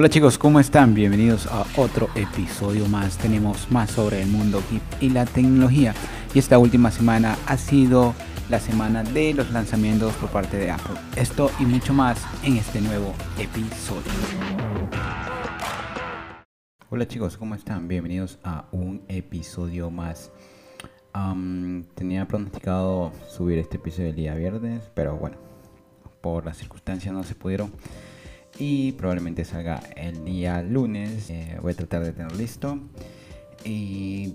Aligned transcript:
Hola 0.00 0.08
chicos, 0.08 0.38
¿cómo 0.38 0.60
están? 0.60 0.94
Bienvenidos 0.94 1.46
a 1.48 1.66
otro 1.76 2.08
episodio 2.14 2.86
más. 2.86 3.18
Tenemos 3.18 3.70
más 3.70 3.90
sobre 3.90 4.22
el 4.22 4.28
mundo 4.28 4.62
geek 4.70 4.82
y 4.98 5.10
la 5.10 5.26
tecnología. 5.26 5.92
Y 6.32 6.38
esta 6.38 6.58
última 6.58 6.90
semana 6.90 7.36
ha 7.46 7.58
sido 7.58 8.14
la 8.48 8.60
semana 8.60 9.02
de 9.02 9.34
los 9.34 9.50
lanzamientos 9.50 10.14
por 10.14 10.30
parte 10.30 10.56
de 10.56 10.70
Apple. 10.70 10.96
Esto 11.16 11.50
y 11.58 11.66
mucho 11.66 11.92
más 11.92 12.18
en 12.42 12.56
este 12.56 12.80
nuevo 12.80 13.12
episodio. 13.38 14.10
Hola 16.88 17.06
chicos, 17.06 17.36
¿cómo 17.36 17.54
están? 17.54 17.86
Bienvenidos 17.86 18.38
a 18.42 18.64
un 18.72 19.02
episodio 19.06 19.90
más. 19.90 20.32
tenía 21.94 22.26
pronosticado 22.26 23.12
subir 23.28 23.58
este 23.58 23.76
episodio 23.76 24.08
el 24.08 24.16
día 24.16 24.34
viernes, 24.34 24.90
pero 24.94 25.18
bueno, 25.18 25.36
por 26.22 26.46
las 26.46 26.56
circunstancias 26.56 27.12
no 27.12 27.22
se 27.22 27.34
pudieron 27.34 27.70
y 28.60 28.92
probablemente 28.92 29.44
salga 29.46 29.80
el 29.96 30.22
día 30.24 30.62
lunes. 30.62 31.30
Eh, 31.30 31.56
voy 31.62 31.72
a 31.72 31.76
tratar 31.76 32.04
de 32.04 32.12
tenerlo 32.12 32.36
listo. 32.36 32.78
Y 33.64 34.34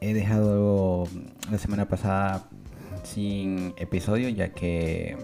he 0.00 0.12
dejado 0.12 1.06
la 1.50 1.58
semana 1.58 1.88
pasada 1.88 2.48
sin 3.04 3.72
episodio 3.76 4.28
ya 4.28 4.52
que 4.52 5.16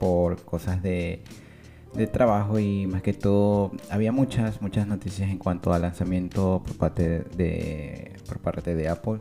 por 0.00 0.44
cosas 0.44 0.82
de, 0.82 1.22
de 1.94 2.06
trabajo 2.06 2.58
y 2.58 2.86
más 2.86 3.02
que 3.02 3.12
todo 3.12 3.72
había 3.90 4.12
muchas 4.12 4.60
muchas 4.60 4.86
noticias 4.86 5.30
en 5.30 5.38
cuanto 5.38 5.72
al 5.72 5.82
lanzamiento 5.82 6.62
por 6.64 6.76
parte 6.76 7.20
de 7.36 8.16
por 8.28 8.38
parte 8.40 8.74
de 8.74 8.88
Apple 8.88 9.18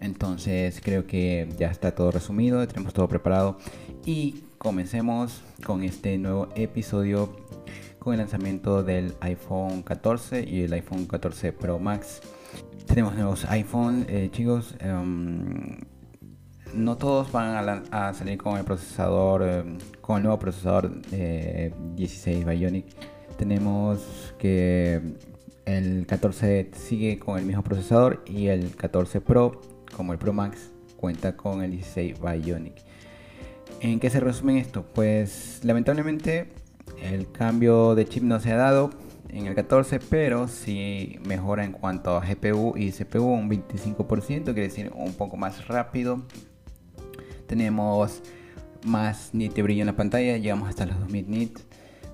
entonces 0.00 0.80
creo 0.82 1.06
que 1.06 1.48
ya 1.58 1.70
está 1.70 1.94
todo 1.94 2.10
resumido 2.10 2.66
tenemos 2.66 2.92
todo 2.92 3.08
preparado 3.08 3.58
y 4.04 4.44
comencemos 4.62 5.42
con 5.66 5.82
este 5.82 6.16
nuevo 6.18 6.48
episodio 6.54 7.34
con 7.98 8.14
el 8.14 8.20
lanzamiento 8.20 8.84
del 8.84 9.12
iPhone 9.18 9.82
14 9.82 10.48
y 10.48 10.62
el 10.62 10.72
iPhone 10.72 11.06
14 11.06 11.52
Pro 11.52 11.80
Max. 11.80 12.20
Tenemos 12.86 13.16
nuevos 13.16 13.44
iPhone, 13.46 14.06
eh, 14.08 14.28
chicos. 14.30 14.76
Em, 14.78 15.80
no 16.74 16.96
todos 16.96 17.32
van 17.32 17.84
a, 17.90 18.14
salir 18.14 18.38
con 18.38 18.56
el 18.56 18.64
procesador, 18.64 19.42
em, 19.42 19.78
con 20.00 20.18
el 20.18 20.22
nuevo 20.22 20.38
procesador 20.38 20.92
16 21.96 22.46
Bionic. 22.46 22.86
Tenemos 23.36 24.32
que 24.38 25.16
el 25.64 26.06
14 26.06 26.70
sigue 26.74 27.18
con 27.18 27.36
el 27.36 27.46
mismo 27.46 27.64
procesador 27.64 28.22
y 28.26 28.46
el 28.46 28.76
14 28.76 29.20
Pro, 29.20 29.60
como 29.96 30.12
el 30.12 30.20
Pro 30.20 30.32
Max, 30.32 30.70
cuenta 30.96 31.36
con 31.36 31.64
el 31.64 31.72
16 31.72 32.14
Bionic. 32.20 32.91
¿En 33.82 33.98
qué 33.98 34.10
se 34.10 34.20
resume 34.20 34.60
esto? 34.60 34.84
Pues 34.94 35.58
lamentablemente 35.64 36.52
el 37.02 37.32
cambio 37.32 37.96
de 37.96 38.06
chip 38.06 38.22
no 38.22 38.38
se 38.38 38.52
ha 38.52 38.56
dado 38.56 38.90
en 39.28 39.48
el 39.48 39.56
14, 39.56 39.98
pero 39.98 40.46
sí 40.46 41.18
mejora 41.26 41.64
en 41.64 41.72
cuanto 41.72 42.16
a 42.16 42.24
GPU 42.24 42.74
y 42.76 42.92
CPU 42.92 43.24
un 43.24 43.50
25%, 43.50 44.44
quiere 44.44 44.62
decir 44.62 44.92
un 44.94 45.14
poco 45.14 45.36
más 45.36 45.66
rápido. 45.66 46.22
Tenemos 47.48 48.22
más 48.84 49.30
nit 49.34 49.52
de 49.52 49.64
brillo 49.64 49.82
en 49.82 49.88
la 49.88 49.96
pantalla, 49.96 50.36
llegamos 50.36 50.68
hasta 50.68 50.86
los 50.86 51.00
2000 51.00 51.28
nits. 51.28 51.64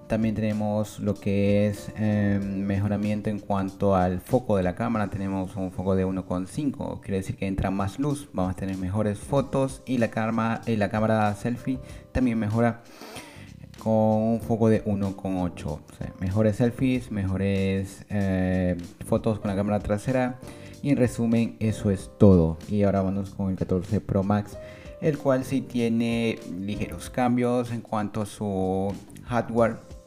También 0.09 0.35
tenemos 0.35 1.01
lo 1.01 1.15
que 1.15 1.67
es 1.67 1.93
em, 1.97 2.63
mejoramiento 2.63 3.29
en 3.29 3.39
cuanto 3.39 3.95
al 3.95 4.21
foco 4.21 4.57
de 4.57 4.63
la 4.63 4.75
cámara. 4.75 5.11
Tenemos 5.11 5.55
un 5.55 5.71
foco 5.71 5.95
de 5.95 6.07
1.5, 6.07 7.01
quiere 7.01 7.19
decir 7.19 7.37
que 7.37 7.47
entra 7.47 7.71
más 7.71 7.99
luz. 7.99 8.31
Vamos 8.33 8.53
a 8.53 8.57
tener 8.57 8.79
mejores 8.79 9.19
fotos 9.19 9.83
y 9.85 9.99
la 9.99 10.09
cámara, 10.09 10.63
y 10.67 10.77
la 10.77 10.89
cámara 10.89 11.35
selfie 11.35 11.79
también 12.11 12.39
mejora 12.39 12.81
con 13.83 13.93
un 13.93 14.41
foco 14.41 14.71
de 14.71 14.83
1.8. 14.87 15.79
mejores 16.21 16.57
selfies, 16.57 17.13
mejores 17.13 18.07
eh, 18.09 18.79
fotos 19.05 19.39
con 19.41 19.51
la 19.51 19.57
cámara 19.57 19.79
trasera. 19.81 20.39
Y 20.83 20.89
en 20.89 20.97
resumen, 20.97 21.57
eso 21.61 21.91
es 21.91 22.11
todo. 22.19 22.57
Y 22.71 22.83
ahora 22.85 23.03
vamos 23.03 23.35
con 23.35 23.51
el 23.51 23.57
14 23.57 24.01
Pro 24.01 24.23
Max, 24.23 24.57
el 25.03 25.19
cual 25.19 25.45
sí 25.45 25.61
tiene 25.61 26.39
ligeros 26.61 27.11
cambios 27.11 27.73
en 27.73 27.83
cuanto 27.83 28.23
a 28.23 28.27
su 28.27 28.95
hardware 29.27 29.98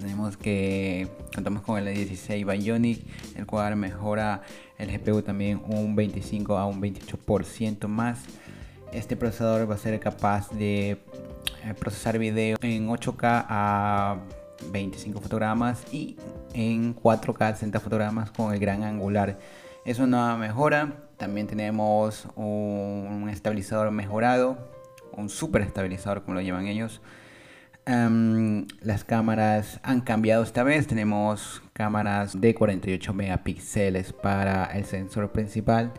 tenemos 0.00 0.36
que 0.36 1.08
contamos 1.34 1.62
con 1.62 1.78
el 1.78 1.94
16 1.94 2.46
Bionic, 2.46 3.04
el 3.36 3.46
cual 3.46 3.76
mejora 3.76 4.42
el 4.78 4.90
GPU 4.90 5.22
también 5.22 5.62
un 5.66 5.94
25 5.94 6.56
a 6.56 6.66
un 6.66 6.80
28% 6.80 7.86
más. 7.88 8.24
Este 8.92 9.16
procesador 9.16 9.70
va 9.70 9.76
a 9.76 9.78
ser 9.78 9.98
capaz 10.00 10.50
de 10.50 10.90
eh, 10.90 11.74
procesar 11.78 12.18
video 12.18 12.58
en 12.60 12.88
8K 12.88 13.46
a 13.48 14.18
25 14.70 15.20
fotogramas 15.20 15.82
y 15.92 16.16
en 16.52 16.94
4K 16.94 17.42
a 17.42 17.52
60 17.54 17.80
fotogramas 17.80 18.30
con 18.30 18.52
el 18.52 18.60
gran 18.60 18.82
angular. 18.82 19.38
Es 19.84 19.98
una 19.98 20.36
mejora. 20.36 20.92
También 21.16 21.46
tenemos 21.46 22.26
un 22.34 23.28
estabilizador 23.30 23.90
mejorado, 23.92 24.58
un 25.12 25.28
super 25.28 25.62
estabilizador 25.62 26.22
como 26.22 26.34
lo 26.34 26.40
llaman 26.40 26.66
ellos 26.66 27.00
Em, 27.84 28.66
las 28.80 29.02
cámaras 29.02 29.80
han 29.82 30.02
cambiado 30.02 30.44
esta 30.44 30.62
vez. 30.62 30.86
Tenemos 30.86 31.62
cámaras 31.72 32.40
de 32.40 32.54
48 32.54 33.12
megapíxeles 33.12 34.12
para 34.12 34.66
el 34.66 34.84
sensor 34.84 35.32
principal. 35.32 35.92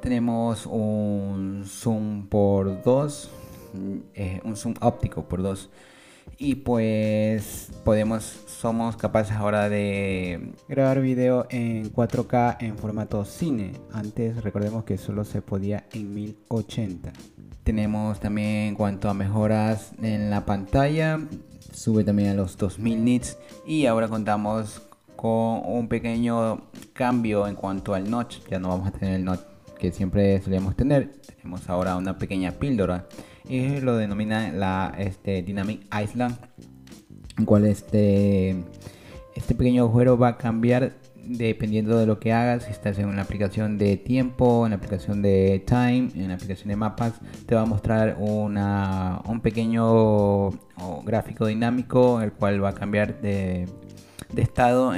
Tenemos 0.00 0.64
un 0.64 1.64
zoom 1.66 2.26
por 2.26 2.82
2, 2.82 3.30
eh, 4.14 4.40
un 4.44 4.56
zoom 4.56 4.74
óptico 4.80 5.28
por 5.28 5.42
2. 5.42 5.68
Y 6.42 6.54
pues 6.54 7.70
podemos, 7.84 8.22
somos 8.46 8.96
capaces 8.96 9.36
ahora 9.36 9.68
de 9.68 10.54
grabar 10.70 11.02
video 11.02 11.46
en 11.50 11.92
4K 11.92 12.56
en 12.60 12.78
formato 12.78 13.26
cine. 13.26 13.72
Antes 13.92 14.42
recordemos 14.42 14.84
que 14.84 14.96
solo 14.96 15.26
se 15.26 15.42
podía 15.42 15.84
en 15.92 16.14
1080. 16.14 17.12
Tenemos 17.62 18.20
también 18.20 18.68
en 18.68 18.74
cuanto 18.74 19.10
a 19.10 19.14
mejoras 19.14 19.92
en 20.00 20.30
la 20.30 20.46
pantalla, 20.46 21.20
sube 21.72 22.04
también 22.04 22.30
a 22.30 22.34
los 22.34 22.56
2000 22.56 23.04
nits 23.04 23.36
y 23.66 23.84
ahora 23.84 24.08
contamos 24.08 24.80
con 25.16 25.60
un 25.66 25.88
pequeño 25.88 26.70
cambio 26.94 27.46
en 27.48 27.54
cuanto 27.54 27.92
al 27.92 28.10
notch. 28.10 28.38
Ya 28.50 28.58
no 28.58 28.70
vamos 28.70 28.88
a 28.88 28.92
tener 28.92 29.16
el 29.16 29.26
notch 29.26 29.40
que 29.78 29.92
siempre 29.92 30.40
solíamos 30.40 30.74
tener. 30.74 31.12
Tenemos 31.36 31.68
ahora 31.68 31.96
una 31.96 32.16
pequeña 32.16 32.52
píldora 32.52 33.06
y 33.50 33.80
lo 33.80 33.96
denomina 33.96 34.52
la 34.52 34.94
este, 34.96 35.42
Dynamic 35.42 35.82
Island, 35.92 36.36
en 37.36 37.44
cual 37.44 37.66
este, 37.66 38.50
este 39.34 39.54
pequeño 39.56 39.82
agujero 39.82 40.16
va 40.16 40.28
a 40.28 40.36
cambiar 40.38 40.92
dependiendo 41.16 41.98
de 41.98 42.06
lo 42.06 42.18
que 42.20 42.32
hagas, 42.32 42.64
si 42.64 42.70
estás 42.70 42.98
en 42.98 43.06
una 43.06 43.22
aplicación 43.22 43.76
de 43.76 43.96
tiempo, 43.96 44.64
en 44.66 44.70
la 44.70 44.76
aplicación 44.76 45.20
de 45.20 45.62
time, 45.66 46.10
en 46.14 46.28
la 46.28 46.34
aplicación 46.34 46.68
de 46.68 46.76
mapas, 46.76 47.14
te 47.46 47.54
va 47.56 47.62
a 47.62 47.66
mostrar 47.66 48.16
una, 48.18 49.20
un 49.26 49.40
pequeño 49.40 50.50
gráfico 51.04 51.46
dinámico, 51.46 52.20
el 52.20 52.32
cual 52.32 52.62
va 52.62 52.70
a 52.70 52.74
cambiar 52.74 53.20
de, 53.20 53.68
de 54.32 54.42
estado 54.42 54.92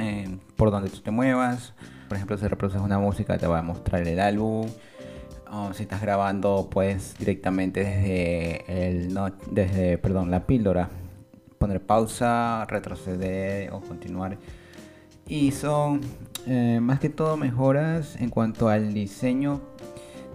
por 0.57 0.71
donde 0.71 0.91
tú 0.91 1.01
te 1.01 1.11
muevas. 1.11 1.75
Por 2.09 2.17
ejemplo, 2.17 2.37
si 2.37 2.47
reproduces 2.47 2.83
una 2.83 2.99
música, 2.99 3.39
te 3.39 3.47
va 3.47 3.61
a 3.61 3.63
mostrar 3.63 4.07
el 4.07 4.21
álbum. 4.21 4.69
O 5.55 5.75
si 5.75 5.83
estás 5.83 6.01
grabando, 6.01 6.69
pues 6.71 7.15
directamente 7.19 7.85
desde 7.85 8.89
el 8.89 9.13
no, 9.13 9.31
desde 9.51 9.99
perdón, 9.99 10.31
la 10.31 10.47
píldora, 10.47 10.89
poner 11.59 11.81
pausa, 11.83 12.65
retroceder 12.65 13.71
o 13.73 13.81
continuar 13.81 14.39
y 15.27 15.53
son 15.53 16.01
eh, 16.47 16.79
más 16.83 17.01
que 17.01 17.09
todo 17.09 17.37
mejoras 17.37 18.17
en 18.17 18.29
cuanto 18.29 18.69
al 18.69 18.93
diseño. 18.93 19.61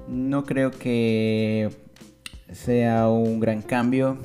No 0.07 0.43
creo 0.43 0.71
que 0.71 1.69
sea 2.51 3.09
un 3.09 3.39
gran 3.39 3.61
cambio, 3.61 4.17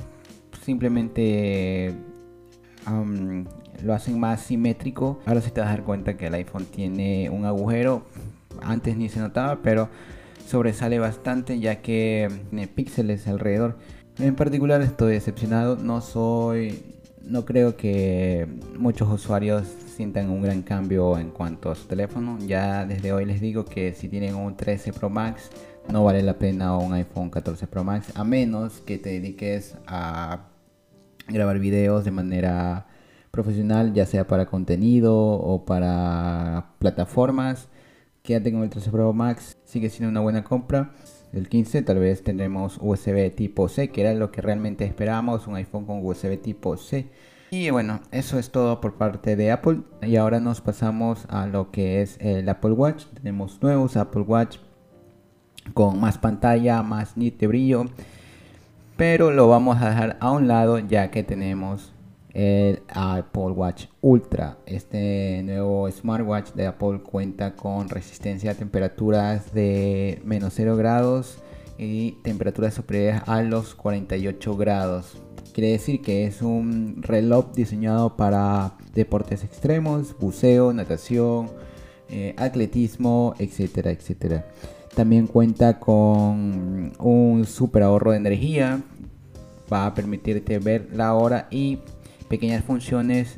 simplemente 0.63 1.93
lo 3.83 3.93
hacen 3.93 4.19
más 4.19 4.41
simétrico. 4.41 5.19
Ahora 5.25 5.41
sí 5.41 5.51
te 5.51 5.59
vas 5.59 5.69
a 5.69 5.73
dar 5.73 5.83
cuenta 5.83 6.15
que 6.15 6.27
el 6.27 6.33
iPhone 6.35 6.65
tiene 6.65 7.29
un 7.29 7.45
agujero, 7.45 8.05
antes 8.61 8.95
ni 8.95 9.09
se 9.09 9.19
notaba, 9.19 9.59
pero 9.61 9.89
sobresale 10.47 10.99
bastante 10.99 11.59
ya 11.59 11.81
que 11.81 12.29
tiene 12.49 12.67
píxeles 12.67 13.27
alrededor. 13.27 13.77
En 14.19 14.35
particular 14.35 14.81
estoy 14.81 15.13
decepcionado, 15.13 15.75
no 15.75 16.01
soy, 16.01 16.83
no 17.23 17.45
creo 17.45 17.75
que 17.75 18.47
muchos 18.77 19.11
usuarios 19.11 19.67
sientan 19.95 20.29
un 20.29 20.41
gran 20.41 20.61
cambio 20.61 21.17
en 21.17 21.29
cuanto 21.31 21.71
a 21.71 21.75
su 21.75 21.85
teléfono. 21.85 22.37
Ya 22.45 22.85
desde 22.85 23.11
hoy 23.13 23.25
les 23.25 23.41
digo 23.41 23.65
que 23.65 23.93
si 23.93 24.09
tienen 24.09 24.35
un 24.35 24.55
13 24.55 24.93
Pro 24.93 25.09
Max 25.09 25.49
no 25.89 26.03
vale 26.03 26.21
la 26.21 26.37
pena 26.37 26.77
un 26.77 26.93
iPhone 26.93 27.29
14 27.29 27.67
Pro 27.67 27.83
Max 27.83 28.11
a 28.15 28.23
menos 28.23 28.79
que 28.81 28.97
te 28.97 29.09
dediques 29.09 29.75
a 29.85 30.47
grabar 31.27 31.59
videos 31.59 32.05
de 32.05 32.11
manera 32.11 32.87
profesional, 33.31 33.93
ya 33.93 34.05
sea 34.05 34.27
para 34.27 34.45
contenido 34.45 35.15
o 35.17 35.65
para 35.65 36.75
plataformas. 36.79 37.67
Quédate 38.25 38.53
con 38.53 38.63
el 38.63 38.69
13 38.69 38.89
Pro 38.89 39.11
Max, 39.11 39.57
sigue 39.65 39.89
siendo 39.89 40.09
una 40.09 40.21
buena 40.21 40.45
compra. 40.45 40.91
El 41.33 41.49
15 41.49 41.81
tal 41.81 41.99
vez 41.99 42.23
tendremos 42.23 42.77
USB 42.79 43.35
tipo 43.35 43.67
C, 43.67 43.89
que 43.89 43.99
era 43.99 44.13
lo 44.13 44.31
que 44.31 44.41
realmente 44.41 44.85
esperábamos, 44.85 45.45
un 45.45 45.55
iPhone 45.55 45.85
con 45.85 46.05
USB 46.05 46.41
tipo 46.41 46.77
C 46.77 47.09
Y 47.51 47.69
bueno, 47.71 47.99
eso 48.11 48.39
es 48.39 48.49
todo 48.49 48.79
por 48.79 48.93
parte 48.93 49.35
de 49.35 49.51
Apple. 49.51 49.81
Y 50.01 50.15
ahora 50.15 50.39
nos 50.39 50.61
pasamos 50.61 51.25
a 51.27 51.47
lo 51.47 51.69
que 51.69 52.01
es 52.01 52.17
el 52.21 52.47
Apple 52.47 52.71
Watch. 52.71 53.07
Tenemos 53.07 53.61
nuevos 53.61 53.97
Apple 53.97 54.21
Watch 54.21 54.55
con 55.73 55.99
más 55.99 56.17
pantalla, 56.17 56.81
más 56.81 57.17
nítido 57.17 57.49
brillo. 57.49 57.87
Pero 58.95 59.31
lo 59.31 59.49
vamos 59.49 59.81
a 59.81 59.89
dejar 59.89 60.15
a 60.21 60.31
un 60.31 60.47
lado 60.47 60.79
ya 60.79 61.11
que 61.11 61.23
tenemos 61.23 61.91
el 62.33 62.81
Apple 62.89 63.51
Watch 63.51 63.85
Ultra. 64.01 64.57
Este 64.65 65.41
nuevo 65.43 65.89
smartwatch 65.89 66.53
de 66.53 66.67
Apple 66.67 67.01
cuenta 67.01 67.55
con 67.55 67.89
resistencia 67.89 68.51
a 68.51 68.55
temperaturas 68.55 69.53
de 69.53 70.21
menos 70.25 70.53
0 70.55 70.75
grados 70.75 71.37
y 71.77 72.13
temperaturas 72.23 72.73
superiores 72.73 73.21
a 73.27 73.41
los 73.43 73.75
48 73.75 74.57
grados. 74.57 75.21
Quiere 75.53 75.71
decir 75.71 76.01
que 76.01 76.25
es 76.25 76.41
un 76.41 77.03
reloj 77.03 77.53
diseñado 77.53 78.17
para 78.17 78.75
deportes 78.95 79.43
extremos, 79.43 80.17
buceo, 80.17 80.73
natación, 80.73 81.51
eh, 82.09 82.33
atletismo, 82.37 83.35
etcétera, 83.37 83.91
etcétera. 83.91 84.47
También 84.95 85.27
cuenta 85.27 85.79
con 85.79 86.93
un 86.97 87.45
super 87.45 87.83
ahorro 87.83 88.11
de 88.11 88.17
energía. 88.17 88.81
Va 89.71 89.85
a 89.85 89.93
permitirte 89.93 90.59
ver 90.59 90.89
la 90.93 91.13
hora 91.13 91.47
y 91.49 91.79
pequeñas 92.33 92.63
funciones 92.63 93.37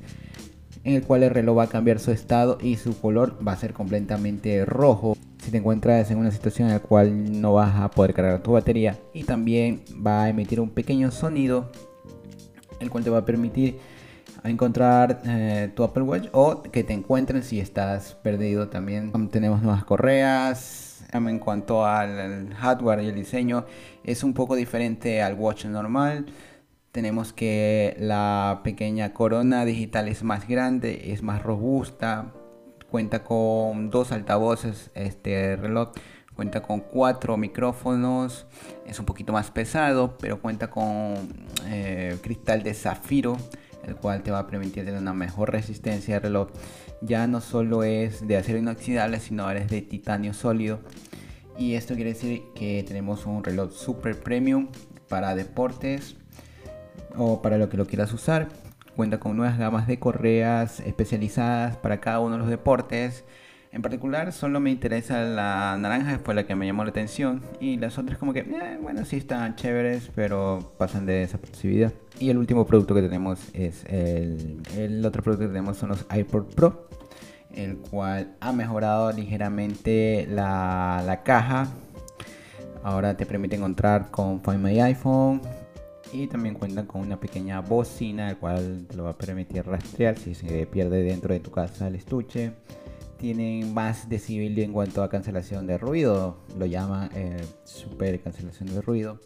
en 0.86 0.94
el 0.94 1.04
cual 1.04 1.24
el 1.24 1.32
reloj 1.32 1.58
va 1.58 1.64
a 1.64 1.68
cambiar 1.68 2.00
su 2.00 2.12
estado 2.12 2.58
y 2.62 2.78
su 2.78 2.98
color 2.98 3.38
va 3.46 3.52
a 3.52 3.58
ser 3.58 3.74
completamente 3.74 4.64
rojo 4.64 5.18
si 5.44 5.52
te 5.52 5.58
encuentras 5.58 6.10
en 6.12 6.18
una 6.18 6.32
situación 6.32 6.70
en 6.70 6.76
la 6.76 6.80
cual 6.80 7.42
no 7.42 7.56
vas 7.56 7.76
a 7.76 7.92
poder 7.92 8.14
cargar 8.14 8.42
tu 8.42 8.54
batería 8.54 8.98
y 9.14 9.26
también 9.26 9.82
va 9.96 10.24
a 10.24 10.30
emitir 10.30 10.62
un 10.62 10.70
pequeño 10.70 11.12
sonido 11.12 11.74
el 12.80 12.90
cual 12.90 13.04
te 13.04 13.10
va 13.10 13.18
a 13.18 13.26
permitir 13.26 13.80
encontrar 14.46 15.22
eh, 15.26 15.72
tu 15.76 15.84
Apple 15.84 16.04
Watch 16.04 16.30
o 16.32 16.64
que 16.64 16.86
te 16.86 16.94
encuentren 16.94 17.44
si 17.44 17.60
estás 17.60 18.14
perdido 18.24 18.70
también. 18.70 19.12
Tenemos 19.30 19.62
nuevas 19.62 19.84
correas. 19.84 20.84
En 21.12 21.40
cuanto 21.40 21.86
al 21.86 22.54
hardware 22.54 23.04
y 23.04 23.08
el 23.08 23.16
diseño, 23.16 23.66
es 24.04 24.24
un 24.24 24.34
poco 24.34 24.56
diferente 24.56 25.22
al 25.22 25.36
watch 25.36 25.66
normal. 25.66 26.26
Tenemos 26.96 27.34
que 27.34 27.94
la 28.00 28.62
pequeña 28.64 29.12
corona 29.12 29.66
digital 29.66 30.08
es 30.08 30.24
más 30.24 30.48
grande, 30.48 31.12
es 31.12 31.24
más 31.24 31.44
robusta, 31.44 32.32
cuenta 32.90 33.26
con 33.26 33.90
dos 33.90 34.14
altavoces 34.14 34.92
este 34.96 35.58
reloj 35.58 35.92
Cuenta 36.34 36.62
con 36.62 36.80
cuatro 36.80 37.36
micrófonos, 37.36 38.46
es 38.86 38.98
un 38.98 39.06
poquito 39.06 39.34
más 39.34 39.52
pesado, 39.52 40.18
pero 40.18 40.42
cuenta 40.42 40.70
con 40.70 41.16
eh, 41.66 42.18
cristal 42.22 42.64
de 42.64 42.74
zafiro, 42.74 43.36
el 43.86 43.98
cual 43.98 44.24
te 44.24 44.32
va 44.32 44.40
a 44.40 44.48
permitir 44.48 44.86
tener 44.86 45.02
una 45.02 45.14
mejor 45.14 45.52
resistencia 45.52 46.14
de 46.14 46.20
reloj. 46.22 46.48
Ya 47.02 47.28
no 47.28 47.42
solo 47.42 47.84
es 47.84 48.26
de 48.26 48.38
acero 48.38 48.58
inoxidable, 48.58 49.20
sino 49.20 49.44
ahora 49.44 49.60
es 49.60 49.70
de 49.70 49.82
titanio 49.82 50.34
sólido. 50.34 50.80
Y 51.58 51.74
esto 51.74 51.96
quiere 51.96 52.14
decir 52.14 52.44
que 52.56 52.84
tenemos 52.88 53.26
un 53.26 53.44
reloj 53.44 53.74
super 53.74 54.18
premium 54.18 54.70
para 55.10 55.36
deportes 55.36 56.16
o 57.18 57.42
para 57.42 57.58
lo 57.58 57.70
que 57.70 57.78
lo 57.78 57.86
quieras 57.86 58.14
usar. 58.14 58.50
Cuenta 58.96 59.20
con 59.20 59.36
nuevas 59.36 59.58
gamas 59.58 59.88
de 59.88 60.00
correas 60.00 60.80
especializadas 60.80 61.76
para 61.78 62.00
cada 62.00 62.20
uno 62.20 62.36
de 62.36 62.40
los 62.40 62.50
deportes 62.50 63.26
en 63.76 63.82
particular, 63.82 64.32
solo 64.32 64.62
me 64.62 64.72
interesa 64.72 65.22
la 65.24 65.78
naranja, 65.78 66.18
fue 66.24 66.34
la 66.34 66.48
que 66.48 66.56
me 66.56 66.66
llamó 66.66 66.86
la 66.86 66.92
atención. 66.92 67.42
Y 67.60 67.76
las 67.76 67.98
otras, 67.98 68.18
como 68.18 68.32
que, 68.32 68.40
eh, 68.40 68.80
bueno, 68.82 69.04
sí 69.04 69.18
están 69.18 69.58
chéveres, 69.58 70.10
pero 70.16 70.72
pasan 70.78 71.06
de 71.06 71.24
esa 71.24 71.38
posibilidad. 71.38 71.92
Y 72.18 72.30
el 72.30 72.38
último 72.38 72.66
producto 72.66 72.96
que 72.96 73.02
tenemos 73.02 73.50
es 73.54 73.84
el, 73.90 74.62
el 74.78 75.06
otro 75.06 75.22
producto 75.22 75.44
que 75.44 75.50
tenemos 75.50 75.76
son 75.76 75.90
los 75.90 76.06
iPod 76.10 76.46
Pro, 76.56 76.88
el 77.54 77.76
cual 77.76 78.38
ha 78.40 78.54
mejorado 78.54 79.12
ligeramente 79.12 80.26
la, 80.30 81.04
la 81.06 81.24
caja. 81.24 81.68
Ahora 82.82 83.18
te 83.18 83.26
permite 83.26 83.58
encontrar 83.58 84.10
con 84.10 84.42
Find 84.42 84.64
My 84.64 84.80
iPhone, 84.80 85.42
y 86.14 86.28
también 86.28 86.56
cuentan 86.56 86.86
con 86.86 87.02
una 87.02 87.20
pequeña 87.20 87.62
bocina 87.62 88.30
el 88.30 88.38
cual 88.38 88.86
te 88.90 88.96
lo 88.96 89.04
va 89.06 89.12
a 89.12 89.18
permitir 89.18 89.66
rastrear 89.66 90.18
si 90.18 90.36
se 90.36 90.66
pierde 90.68 91.04
dentro 91.04 91.34
de 91.34 91.40
tu 91.40 91.52
casa 91.52 91.88
el 91.88 91.96
estuche 91.96 92.54
tienen 93.18 93.74
más 93.74 94.10
decibilidad 94.10 94.66
en 94.66 94.74
cuanto 94.74 95.04
a 95.04 95.10
cancelación 95.10 95.68
de 95.68 95.78
ruido, 95.78 96.38
lo 96.58 96.66
llaman 96.66 97.10
eh, 97.16 97.44
super 97.64 98.22
cancelación 98.22 98.74
de 98.74 98.82
ruido. 98.82 99.20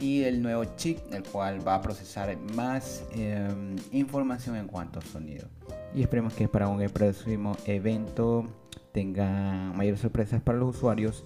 Y 0.00 0.22
el 0.22 0.42
nuevo 0.42 0.64
chip, 0.76 0.98
el 1.12 1.22
cual 1.22 1.66
va 1.66 1.76
a 1.76 1.82
procesar 1.82 2.36
más 2.54 3.04
em, 3.12 3.76
información 3.92 4.56
en 4.56 4.66
cuanto 4.66 4.98
a 4.98 5.02
sonido. 5.02 5.46
Y 5.94 6.02
esperemos 6.02 6.34
que 6.34 6.48
para 6.48 6.68
un 6.68 6.82
próximo 6.88 7.56
evento 7.66 8.46
tenga 8.92 9.72
mayores 9.76 10.00
sorpresas 10.00 10.40
para 10.40 10.58
los 10.58 10.76
usuarios. 10.76 11.24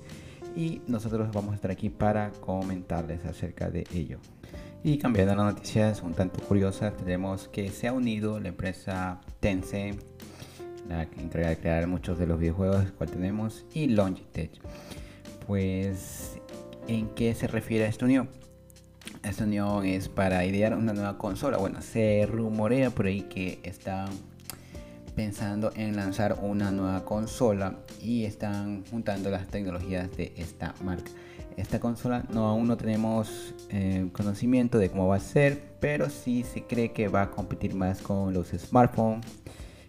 Y 0.56 0.82
nosotros 0.86 1.30
vamos 1.32 1.52
a 1.52 1.54
estar 1.54 1.70
aquí 1.70 1.88
para 1.88 2.32
comentarles 2.32 3.24
acerca 3.24 3.70
de 3.70 3.86
ello. 3.94 4.18
Y 4.84 4.98
cambiando 4.98 5.34
las 5.34 5.54
noticias 5.54 6.02
un 6.02 6.12
tanto 6.12 6.40
curiosas, 6.42 6.94
tenemos 6.94 7.48
que 7.48 7.70
se 7.70 7.88
ha 7.88 7.92
unido 7.94 8.38
la 8.38 8.48
empresa 8.48 9.18
Tencent 9.40 9.98
la 10.88 11.04
encarga 11.04 11.48
de 11.48 11.56
crear 11.56 11.86
muchos 11.86 12.18
de 12.18 12.26
los 12.26 12.38
videojuegos 12.38 12.92
que 12.92 13.06
tenemos, 13.06 13.64
y 13.72 13.86
Logitech. 13.86 14.50
Pues, 15.46 16.38
¿en 16.86 17.08
qué 17.14 17.34
se 17.34 17.46
refiere 17.46 17.86
a 17.86 17.88
esta 17.88 18.04
unión? 18.04 18.28
Esta 19.22 19.44
unión 19.44 19.86
es 19.86 20.10
para 20.10 20.44
idear 20.44 20.74
una 20.74 20.92
nueva 20.92 21.16
consola. 21.16 21.56
Bueno, 21.56 21.80
se 21.80 22.26
rumorea 22.30 22.90
por 22.90 23.06
ahí 23.06 23.22
que 23.22 23.60
están 23.62 24.10
pensando 25.16 25.72
en 25.76 25.96
lanzar 25.96 26.38
una 26.42 26.70
nueva 26.70 27.06
consola 27.06 27.78
y 28.02 28.24
están 28.24 28.84
juntando 28.90 29.30
las 29.30 29.46
tecnologías 29.46 30.14
de 30.16 30.34
esta 30.36 30.74
marca. 30.84 31.10
Esta 31.56 31.78
consola 31.78 32.24
no 32.30 32.46
aún 32.46 32.66
no 32.66 32.76
tenemos 32.76 33.54
eh, 33.70 34.08
conocimiento 34.12 34.78
de 34.78 34.90
cómo 34.90 35.08
va 35.08 35.16
a 35.16 35.20
ser, 35.20 35.76
pero 35.80 36.10
sí 36.10 36.42
se 36.42 36.64
cree 36.64 36.92
que 36.92 37.08
va 37.08 37.22
a 37.22 37.30
competir 37.30 37.74
más 37.74 38.00
con 38.00 38.34
los 38.34 38.48
smartphones 38.48 39.24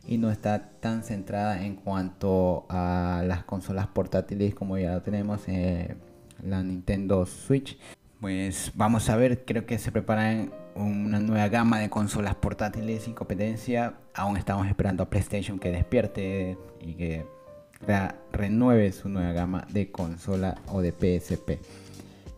y 0.08 0.18
no 0.18 0.30
está 0.30 0.70
tan 0.80 1.04
centrada 1.04 1.64
en 1.66 1.76
cuanto 1.76 2.66
a 2.70 3.24
las 3.26 3.44
consolas 3.44 3.88
portátiles 3.88 4.54
como 4.54 4.78
ya 4.78 4.94
lo 4.94 5.02
tenemos 5.02 5.48
en 5.48 5.98
la 6.44 6.62
Nintendo 6.62 7.26
Switch. 7.26 7.78
Pues 8.22 8.72
vamos 8.76 9.10
a 9.10 9.16
ver, 9.18 9.44
creo 9.46 9.66
que 9.66 9.78
se 9.78 9.92
preparan 9.92 10.52
una 10.76 11.20
nueva 11.20 11.48
gama 11.48 11.80
de 11.80 11.90
consolas 11.90 12.36
portátiles 12.36 13.04
sin 13.04 13.14
competencia. 13.14 13.96
Aún 14.14 14.38
estamos 14.38 14.68
esperando 14.68 15.04
a 15.04 15.10
PlayStation 15.10 15.60
que 15.60 15.72
despierte 15.72 16.58
y 16.80 16.94
que 16.94 17.26
renueve 18.38 18.92
su 18.92 19.10
nueva 19.10 19.32
gama 19.32 19.68
de 19.72 19.92
consola 19.92 20.62
o 20.68 20.82
de 20.82 20.92
PSP. 20.92 21.60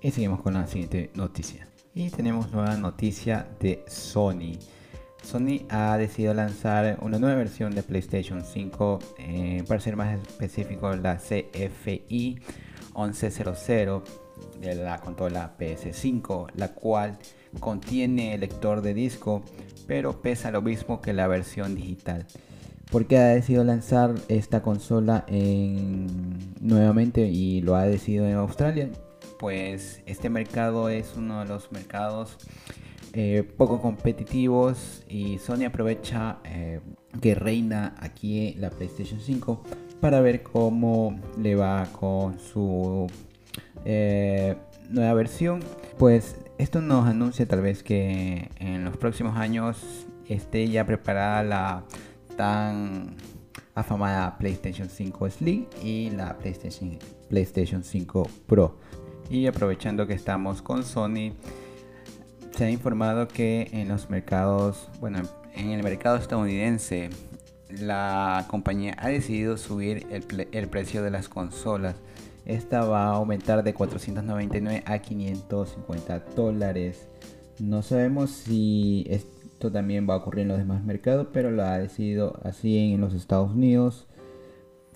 Y 0.01 0.11
seguimos 0.11 0.41
con 0.41 0.53
la 0.53 0.67
siguiente 0.67 1.11
noticia. 1.15 1.67
Y 1.93 2.09
tenemos 2.09 2.51
nueva 2.51 2.75
noticia 2.77 3.47
de 3.59 3.83
Sony. 3.87 4.57
Sony 5.23 5.65
ha 5.69 5.97
decidido 5.97 6.33
lanzar 6.33 6.99
una 7.01 7.19
nueva 7.19 7.35
versión 7.35 7.73
de 7.75 7.83
PlayStation 7.83 8.43
5, 8.43 8.99
eh, 9.17 9.63
para 9.67 9.79
ser 9.79 9.95
más 9.95 10.17
específico, 10.17 10.95
la 10.95 11.17
CFI 11.17 12.39
1100 12.95 14.03
de 14.61 14.75
la 14.75 14.99
consola 14.99 15.55
PS5, 15.57 16.51
la 16.55 16.69
cual 16.73 17.17
contiene 17.59 18.37
lector 18.37 18.81
de 18.81 18.93
disco, 18.93 19.43
pero 19.87 20.21
pesa 20.21 20.51
lo 20.51 20.61
mismo 20.61 21.01
que 21.01 21.13
la 21.13 21.27
versión 21.27 21.75
digital. 21.75 22.25
¿Por 22.91 23.05
qué 23.05 23.17
ha 23.17 23.27
decidido 23.27 23.63
lanzar 23.63 24.15
esta 24.27 24.61
consola 24.61 25.25
nuevamente 26.61 27.27
y 27.27 27.61
lo 27.61 27.75
ha 27.75 27.83
decidido 27.83 28.25
en 28.27 28.35
Australia? 28.35 28.89
Pues 29.39 30.01
este 30.05 30.29
mercado 30.29 30.89
es 30.89 31.15
uno 31.15 31.39
de 31.39 31.45
los 31.45 31.71
mercados 31.71 32.37
eh, 33.13 33.43
poco 33.43 33.81
competitivos 33.81 35.03
y 35.09 35.37
Sony 35.39 35.65
aprovecha 35.65 36.37
eh, 36.43 36.81
que 37.21 37.35
reina 37.35 37.95
aquí 37.99 38.53
la 38.59 38.69
PlayStation 38.69 39.19
5 39.19 39.63
para 39.99 40.21
ver 40.21 40.43
cómo 40.43 41.19
le 41.41 41.55
va 41.55 41.87
con 41.93 42.37
su 42.39 43.07
eh, 43.85 44.55
nueva 44.89 45.13
versión. 45.13 45.61
Pues 45.97 46.37
esto 46.57 46.81
nos 46.81 47.07
anuncia 47.07 47.47
tal 47.47 47.61
vez 47.61 47.81
que 47.81 48.49
en 48.59 48.83
los 48.85 48.97
próximos 48.97 49.35
años 49.37 50.07
esté 50.27 50.67
ya 50.67 50.85
preparada 50.85 51.43
la 51.43 51.83
tan 52.37 53.17
afamada 53.75 54.37
PlayStation 54.37 54.89
5 54.89 55.29
Slim 55.29 55.65
y 55.83 56.09
la 56.11 56.37
PlayStation, 56.37 56.97
PlayStation 57.29 57.83
5 57.83 58.29
Pro. 58.47 58.77
Y 59.29 59.47
aprovechando 59.47 60.07
que 60.07 60.13
estamos 60.13 60.61
con 60.61 60.83
Sony, 60.83 61.33
se 62.55 62.65
ha 62.65 62.71
informado 62.71 63.27
que 63.27 63.67
en 63.73 63.89
los 63.89 64.09
mercados, 64.09 64.89
bueno, 64.99 65.19
en 65.53 65.71
el 65.71 65.83
mercado 65.83 66.15
estadounidense, 66.15 67.09
la 67.69 68.45
compañía 68.49 68.95
ha 68.97 69.09
decidido 69.09 69.57
subir 69.57 70.07
el, 70.09 70.67
precio 70.69 71.03
de 71.03 71.11
las 71.11 71.27
consolas. 71.27 71.95
Esta 72.45 72.85
va 72.85 73.07
a 73.07 73.15
aumentar 73.15 73.63
de 73.63 73.73
499 73.73 74.83
a 74.85 74.99
550 74.99 76.19
dólares. 76.35 77.07
No 77.59 77.81
sabemos 77.81 78.31
si 78.31 79.05
esto 79.57 79.71
también 79.71 80.07
va 80.07 80.13
a 80.13 80.17
ocurrir 80.17 80.43
en 80.43 80.49
los 80.49 80.59
demás 80.59 80.83
mercados, 80.83 81.29
pero 81.33 81.49
lo 81.49 81.63
ha 81.63 81.79
decidido 81.79 82.39
así 82.43 82.93
en 82.93 83.01
los 83.01 83.15
Estados 83.15 83.53
Unidos, 83.53 84.07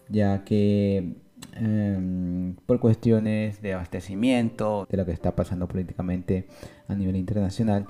ya 0.07 0.43
que 0.43 1.15
em, 1.55 2.53
por 2.67 2.79
cuestiones 2.79 3.59
de 3.63 3.73
abastecimiento, 3.73 4.85
de 4.87 4.97
lo 4.97 5.05
que 5.07 5.13
está 5.13 5.35
pasando 5.35 5.67
políticamente 5.67 6.45
a 6.87 6.93
nivel 6.93 7.15
internacional, 7.15 7.87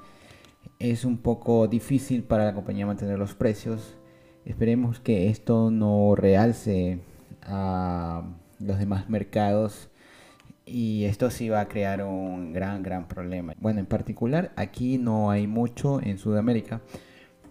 es 0.79 1.03
un 1.03 1.17
poco 1.17 1.67
difícil 1.67 2.23
para 2.23 2.45
la 2.45 2.53
compañía 2.53 2.85
mantener 2.85 3.19
los 3.19 3.35
precios. 3.35 3.97
Esperemos 4.45 5.01
que 5.01 5.29
esto 5.29 5.71
no 5.71 6.15
realce 6.15 7.01
a 7.41 8.23
los 8.59 8.79
demás 8.79 9.09
mercados 9.09 9.90
y 10.65 11.05
esto 11.05 11.29
sí 11.31 11.49
va 11.49 11.61
a 11.61 11.67
crear 11.67 12.03
un 12.03 12.53
gran, 12.53 12.83
gran 12.83 13.07
problema. 13.07 13.53
Bueno, 13.59 13.79
en 13.79 13.85
particular 13.85 14.51
aquí 14.55 14.97
no 14.97 15.31
hay 15.31 15.47
mucho 15.47 16.01
en 16.01 16.17
Sudamérica, 16.17 16.81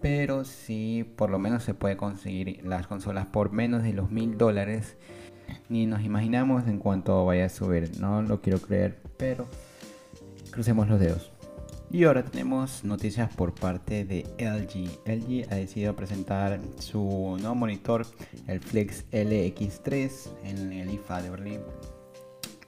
pero 0.01 0.43
sí 0.45 1.05
por 1.15 1.29
lo 1.29 1.39
menos 1.39 1.63
se 1.63 1.73
puede 1.73 1.97
conseguir 1.97 2.65
las 2.65 2.87
consolas 2.87 3.27
por 3.27 3.51
menos 3.51 3.83
de 3.83 3.93
los 3.93 4.11
mil 4.11 4.37
dólares. 4.37 4.97
Ni 5.69 5.85
nos 5.85 6.03
imaginamos 6.03 6.67
en 6.67 6.79
cuanto 6.79 7.25
vaya 7.25 7.45
a 7.45 7.49
subir, 7.49 7.91
no 7.99 8.21
lo 8.21 8.41
quiero 8.41 8.59
creer, 8.59 8.99
pero 9.17 9.45
crucemos 10.51 10.87
los 10.87 10.99
dedos. 10.99 11.31
Y 11.93 12.05
ahora 12.05 12.23
tenemos 12.23 12.85
noticias 12.85 13.33
por 13.35 13.53
parte 13.53 14.05
de 14.05 14.25
LG. 14.39 15.01
LG 15.05 15.51
ha 15.51 15.55
decidido 15.55 15.93
presentar 15.93 16.61
su 16.79 17.37
nuevo 17.37 17.53
monitor, 17.53 18.05
el 18.47 18.61
Flex 18.61 19.03
LX3, 19.11 20.29
en 20.45 20.71
el 20.71 20.89
IFA 20.89 21.21
de 21.21 21.29
Berlín. 21.29 21.59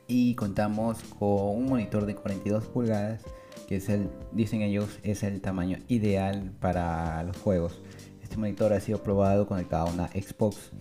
Y 0.07 0.35
contamos 0.35 0.99
con 1.17 1.57
un 1.57 1.65
monitor 1.65 2.05
de 2.05 2.15
42 2.15 2.65
pulgadas, 2.65 3.21
que 3.67 3.77
es 3.77 3.89
el, 3.89 4.09
dicen 4.31 4.61
ellos, 4.61 4.99
es 5.03 5.23
el 5.23 5.41
tamaño 5.41 5.77
ideal 5.87 6.51
para 6.59 7.23
los 7.23 7.37
juegos. 7.37 7.81
Este 8.21 8.37
monitor 8.37 8.73
ha 8.73 8.79
sido 8.79 9.01
probado 9.01 9.47
conectado 9.47 9.87
a 9.87 9.91
una 9.91 10.07
Xbox. 10.07 10.71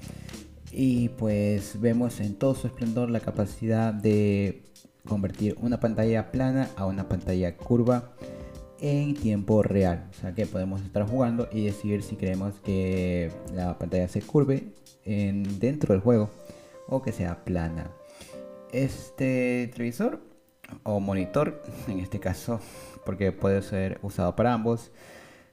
Y 0.71 1.11
pues 1.11 1.81
vemos 1.81 2.19
en 2.21 2.35
todo 2.35 2.55
su 2.55 2.67
esplendor 2.67 3.11
la 3.11 3.21
capacidad 3.21 3.93
de 3.93 4.64
convertir 5.07 5.57
una 5.61 5.81
pantalla 5.81 6.31
plana 6.31 6.71
a 6.76 6.87
una 6.87 7.09
pantalla 7.09 7.57
curva 7.57 8.12
en 8.81 9.14
tiempo 9.14 9.62
real. 9.62 10.09
O 10.11 10.14
sea 10.14 10.35
que 10.35 10.47
podemos 10.47 10.83
estar 10.83 11.07
jugando 11.09 11.49
y 11.52 11.64
decidir 11.64 12.02
si 12.02 12.17
queremos 12.17 12.55
que 12.61 13.31
la 13.55 13.79
pantalla 13.79 14.09
se 14.09 14.23
curve 14.23 14.73
en, 15.05 15.61
dentro 15.61 15.95
del 15.95 16.02
juego 16.02 16.31
o 16.88 17.00
que 17.00 17.12
sea 17.12 17.45
plana. 17.45 17.91
Este 18.73 19.71
televisor 19.73 20.21
o 20.83 20.99
monitor, 21.00 21.62
en 21.88 22.00
este 22.00 22.21
caso, 22.21 22.61
porque 23.05 23.33
puede 23.33 23.62
ser 23.62 23.99
usado 24.02 24.35
para 24.35 24.52
ambos. 24.52 24.91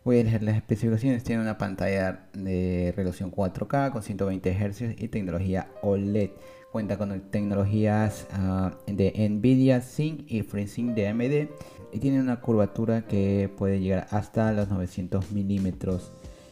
Voy 0.03 0.19
a 0.19 0.23
leer 0.23 0.41
las 0.43 0.55
especificaciones. 0.55 1.23
Tiene 1.23 1.41
una 1.41 1.57
pantalla 1.57 2.29
de 2.33 2.93
resolución 2.95 3.31
4K 3.31 3.91
con 3.91 4.01
120 4.01 4.53
Hz 4.53 4.81
y 4.97 5.07
tecnología 5.09 5.69
OLED 5.81 6.31
Cuenta 6.71 6.99
con 6.99 7.19
tecnologías 7.31 8.27
ah, 8.31 8.71
de 8.85 9.27
Nvidia 9.27 9.81
Sync 9.81 10.31
y 10.31 10.43
FreeSync 10.43 10.93
de 10.93 11.07
AMD 11.07 11.49
y 11.91 11.99
tiene 11.99 12.21
una 12.21 12.41
curvatura 12.41 13.07
que 13.07 13.51
puede 13.57 13.79
llegar 13.79 14.05
hasta 14.11 14.53
los 14.53 14.69
900 14.69 15.31
milímetros. 15.31 16.11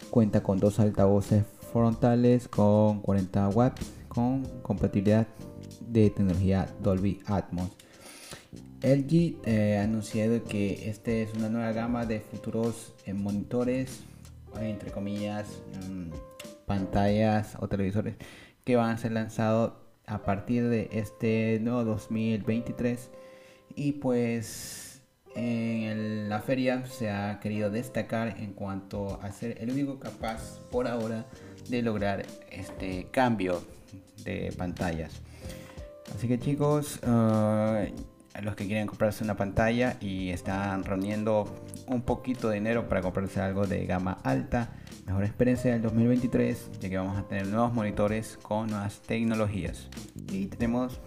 Cuenta 0.10 0.42
con 0.42 0.58
dos 0.58 0.80
altavoces 0.80 1.46
frontales 1.72 2.48
con 2.48 3.02
40 3.02 3.50
watts 3.50 3.92
con 4.08 4.44
compatibilidad 4.64 5.28
de 5.82 6.10
tecnología 6.10 6.68
Dolby 6.82 7.20
Atmos. 7.26 7.72
LG 8.82 9.38
eh, 9.46 9.78
ha 9.80 9.84
anunciado 9.84 10.44
que 10.44 10.90
esta 10.90 11.12
es 11.12 11.34
una 11.34 11.50
nueva 11.50 11.72
gama 11.72 12.06
de 12.06 12.20
futuros 12.20 12.94
eh, 13.06 13.14
monitores, 13.14 14.04
entre 14.60 14.92
comillas, 14.92 15.48
mm, 15.90 16.12
pantallas 16.66 17.56
o 17.60 17.68
televisores 17.68 18.16
que 18.64 18.76
van 18.76 18.92
a 18.92 18.98
ser 18.98 19.14
lanzados 19.14 19.74
a 20.06 20.20
partir 20.24 20.68
de 20.68 20.90
este 20.92 21.60
nuevo 21.62 21.84
2023 21.84 23.10
y 23.76 23.94
pues 23.94 25.02
en 25.36 26.30
la 26.30 26.42
feria 26.42 26.86
se 26.86 27.10
ha 27.10 27.40
querido 27.40 27.70
destacar 27.70 28.40
en 28.40 28.54
cuanto 28.54 29.20
a 29.22 29.32
ser 29.32 29.58
el 29.62 29.72
único 29.72 30.00
capaz 30.00 30.60
por 30.72 30.88
ahora 30.88 31.26
de 31.70 31.82
lograr 31.82 32.26
este 32.50 33.08
cambio 33.12 33.62
de 34.24 34.54
pantallas. 34.58 35.22
Así 36.16 36.28
que 36.28 36.40
chicos 36.40 37.00
uh, 37.04 38.42
los 38.42 38.56
que 38.56 38.68
quieren 38.68 38.88
comprarse 38.88 39.24
una 39.24 39.36
pantalla 39.36 39.98
y 40.00 40.30
están 40.30 40.84
reuniendo 40.84 41.54
un 41.88 42.02
poquito 42.02 42.50
de 42.50 42.56
dinero 42.56 42.88
para 42.88 43.02
comprarse 43.02 43.42
algo 43.42 43.66
de 43.66 43.86
gama 43.86 44.20
alta 44.24 44.70
mejor 45.08 45.24
experiencia 45.24 45.72
del 45.72 45.82
2023 45.82 46.72
ya 46.80 46.90
que 46.90 46.98
vamos 46.98 47.18
a 47.18 47.24
tener 47.24 47.48
nuevos 47.48 47.74
monitores 47.74 48.38
con 48.42 48.68
nuevas 48.68 49.00
tecnologías. 49.00 49.88
Y 50.32 50.46
tenemos 50.48 51.00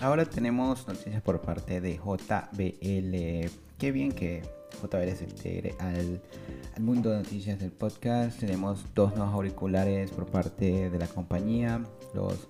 ahora 0.00 0.24
tenemos 0.24 0.88
noticias 0.88 1.22
por 1.22 1.40
parte 1.42 1.80
de 1.80 1.96
JBL 1.96 3.50
qué 3.78 3.92
bien 3.92 4.12
que 4.12 4.42
JBL 4.82 5.16
se 5.16 5.24
integre 5.24 5.74
al, 5.78 6.20
al 6.76 6.82
mundo 6.82 7.10
de 7.10 7.18
noticias 7.18 7.58
del 7.58 7.70
podcast 7.70 8.38
tenemos 8.40 8.84
dos 8.94 9.14
nuevos 9.14 9.34
auriculares 9.34 10.10
por 10.10 10.26
parte 10.26 10.90
de 10.90 10.98
la 10.98 11.06
compañía 11.06 11.82
los 12.14 12.48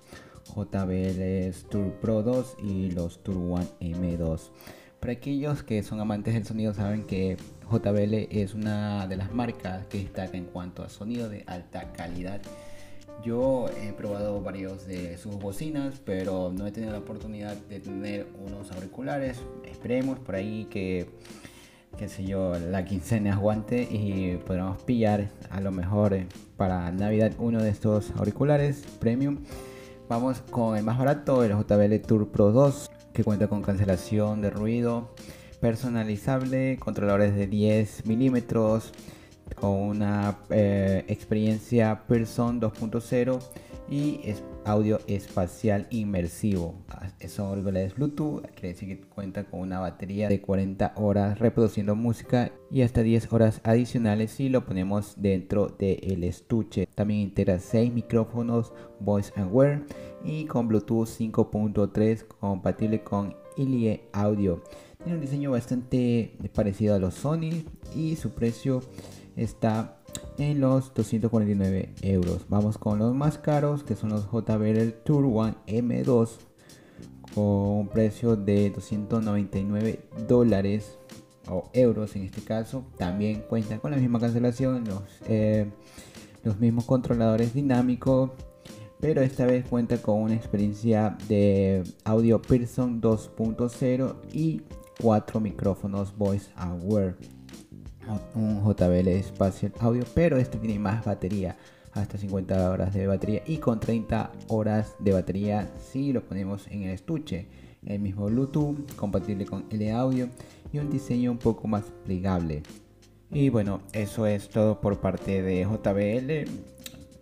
JBL 0.55 1.51
Tour 1.69 1.91
Pro 2.01 2.23
2 2.23 2.57
y 2.63 2.91
los 2.91 3.21
Tour 3.23 3.37
One 3.37 3.67
M2 3.79 4.49
para 4.99 5.13
aquellos 5.13 5.63
que 5.63 5.83
son 5.83 5.99
amantes 5.99 6.33
del 6.33 6.45
sonido 6.45 6.73
saben 6.73 7.03
que 7.03 7.37
JBL 7.69 8.13
es 8.29 8.53
una 8.53 9.07
de 9.07 9.17
las 9.17 9.33
marcas 9.33 9.85
que 9.87 9.97
destaca 9.97 10.37
en 10.37 10.45
cuanto 10.45 10.83
a 10.83 10.87
sonido 10.87 11.27
de 11.27 11.43
alta 11.45 11.91
calidad. 11.91 12.41
Yo 13.21 13.65
he 13.81 13.91
probado 13.93 14.41
varios 14.41 14.85
de 14.87 15.17
sus 15.17 15.37
bocinas, 15.37 16.01
pero 16.05 16.53
no 16.53 16.67
he 16.67 16.71
tenido 16.71 16.93
la 16.93 16.99
oportunidad 16.99 17.55
de 17.55 17.79
tener 17.79 18.27
unos 18.45 18.71
auriculares. 18.71 19.41
Esperemos 19.65 20.19
por 20.19 20.35
ahí 20.35 20.67
que, 20.69 21.07
qué 21.97 22.09
sé 22.09 22.25
yo, 22.25 22.53
la 22.57 22.85
quincena 22.85 23.33
aguante 23.33 23.81
y 23.83 24.37
podamos 24.45 24.81
pillar 24.83 25.29
a 25.49 25.61
lo 25.61 25.71
mejor 25.71 26.17
para 26.57 26.91
Navidad 26.91 27.31
uno 27.37 27.61
de 27.61 27.69
estos 27.69 28.11
auriculares 28.17 28.83
premium. 28.99 29.39
Vamos 30.09 30.41
con 30.49 30.77
el 30.77 30.83
más 30.83 30.97
barato, 30.97 31.43
el 31.43 31.51
JBL 31.51 31.99
Tour 32.05 32.29
Pro 32.29 32.51
2 32.51 32.89
que 33.13 33.23
cuenta 33.23 33.47
con 33.47 33.61
cancelación 33.61 34.41
de 34.41 34.49
ruido 34.49 35.13
personalizable, 35.61 36.77
controladores 36.77 37.35
de 37.35 37.47
10 37.47 38.05
milímetros, 38.05 38.91
con 39.55 39.71
una 39.71 40.39
eh, 40.49 41.05
experiencia 41.07 42.03
Person 42.05 42.59
2.0 42.59 43.39
y 43.89 44.19
audio 44.65 44.99
espacial 45.07 45.87
inmersivo. 45.89 46.75
Son 47.27 47.47
auriculares 47.47 47.95
Bluetooth, 47.95 48.41
quiere 48.51 48.69
decir 48.69 48.87
que 48.89 49.07
cuenta 49.07 49.43
con 49.45 49.61
una 49.61 49.79
batería 49.79 50.27
de 50.27 50.41
40 50.41 50.93
horas 50.95 51.39
reproduciendo 51.39 51.95
música 51.95 52.51
y 52.69 52.81
hasta 52.81 53.01
10 53.01 53.31
horas 53.33 53.61
adicionales 53.63 54.31
si 54.31 54.49
lo 54.49 54.65
ponemos 54.65 55.15
dentro 55.17 55.67
del 55.67 56.23
estuche. 56.23 56.87
También 56.95 57.21
integra 57.21 57.59
6 57.59 57.93
micrófonos 57.93 58.73
Voice 58.99 59.31
Wear 59.43 59.83
y 60.23 60.45
con 60.45 60.67
Bluetooth 60.67 61.07
5.3 61.07 62.27
compatible 62.39 63.03
con 63.03 63.35
ILIE 63.57 64.09
Audio. 64.13 64.63
Tiene 64.97 65.15
un 65.15 65.21
diseño 65.21 65.51
bastante 65.51 66.37
parecido 66.53 66.95
a 66.95 66.99
los 66.99 67.13
Sony 67.15 67.65
y 67.95 68.15
su 68.15 68.31
precio 68.31 68.81
está 69.35 69.97
en 70.37 70.61
los 70.61 70.93
249 70.93 71.93
euros. 72.01 72.45
Vamos 72.49 72.77
con 72.77 72.99
los 72.99 73.13
más 73.13 73.37
caros 73.37 73.83
que 73.83 73.95
son 73.95 74.09
los 74.09 74.25
JBL 74.25 74.93
Tour 75.03 75.25
One 75.25 75.55
M2 75.67 76.29
con 77.33 77.43
un 77.45 77.87
precio 77.87 78.35
de 78.35 78.69
299 78.69 79.99
dólares 80.27 80.97
o 81.47 81.69
euros 81.73 82.15
en 82.15 82.23
este 82.23 82.41
caso. 82.41 82.85
También 82.97 83.43
cuenta 83.47 83.79
con 83.79 83.91
la 83.91 83.97
misma 83.97 84.19
cancelación, 84.19 84.83
los, 84.85 85.03
eh, 85.27 85.67
los 86.43 86.59
mismos 86.59 86.85
controladores 86.85 87.53
dinámicos 87.53 88.31
pero 89.03 89.21
esta 89.21 89.45
vez 89.45 89.65
cuenta 89.65 89.97
con 89.97 90.21
una 90.21 90.33
experiencia 90.33 91.17
de 91.27 91.83
audio 92.05 92.41
Pearson 92.41 93.01
2.0 93.01 94.15
y 94.31 94.61
cuatro 95.01 95.41
micrófonos 95.41 96.15
Voice 96.17 96.49
Aware. 96.55 97.15
Un 98.33 98.63
JBL 98.63 99.21
Spatial 99.21 99.73
Audio, 99.81 100.05
pero 100.15 100.37
este 100.37 100.57
tiene 100.57 100.79
más 100.79 101.03
batería, 101.03 101.57
hasta 101.93 102.17
50 102.17 102.69
horas 102.71 102.93
de 102.93 103.07
batería 103.07 103.43
y 103.45 103.57
con 103.57 103.79
30 103.79 104.31
horas 104.47 104.95
de 104.99 105.13
batería 105.13 105.71
si 105.91 106.13
lo 106.13 106.23
ponemos 106.23 106.67
en 106.67 106.83
el 106.83 106.91
estuche. 106.91 107.47
El 107.85 107.99
mismo 107.99 108.27
Bluetooth, 108.27 108.95
compatible 108.95 109.45
con 109.45 109.65
L 109.69 109.91
Audio 109.91 110.29
y 110.71 110.79
un 110.79 110.89
diseño 110.89 111.31
un 111.31 111.37
poco 111.37 111.67
más 111.67 111.83
plegable. 112.05 112.63
Y 113.29 113.49
bueno, 113.49 113.81
eso 113.91 114.25
es 114.25 114.47
todo 114.49 114.79
por 114.79 114.99
parte 114.99 115.41
de 115.41 115.63
JBL. 115.63 116.49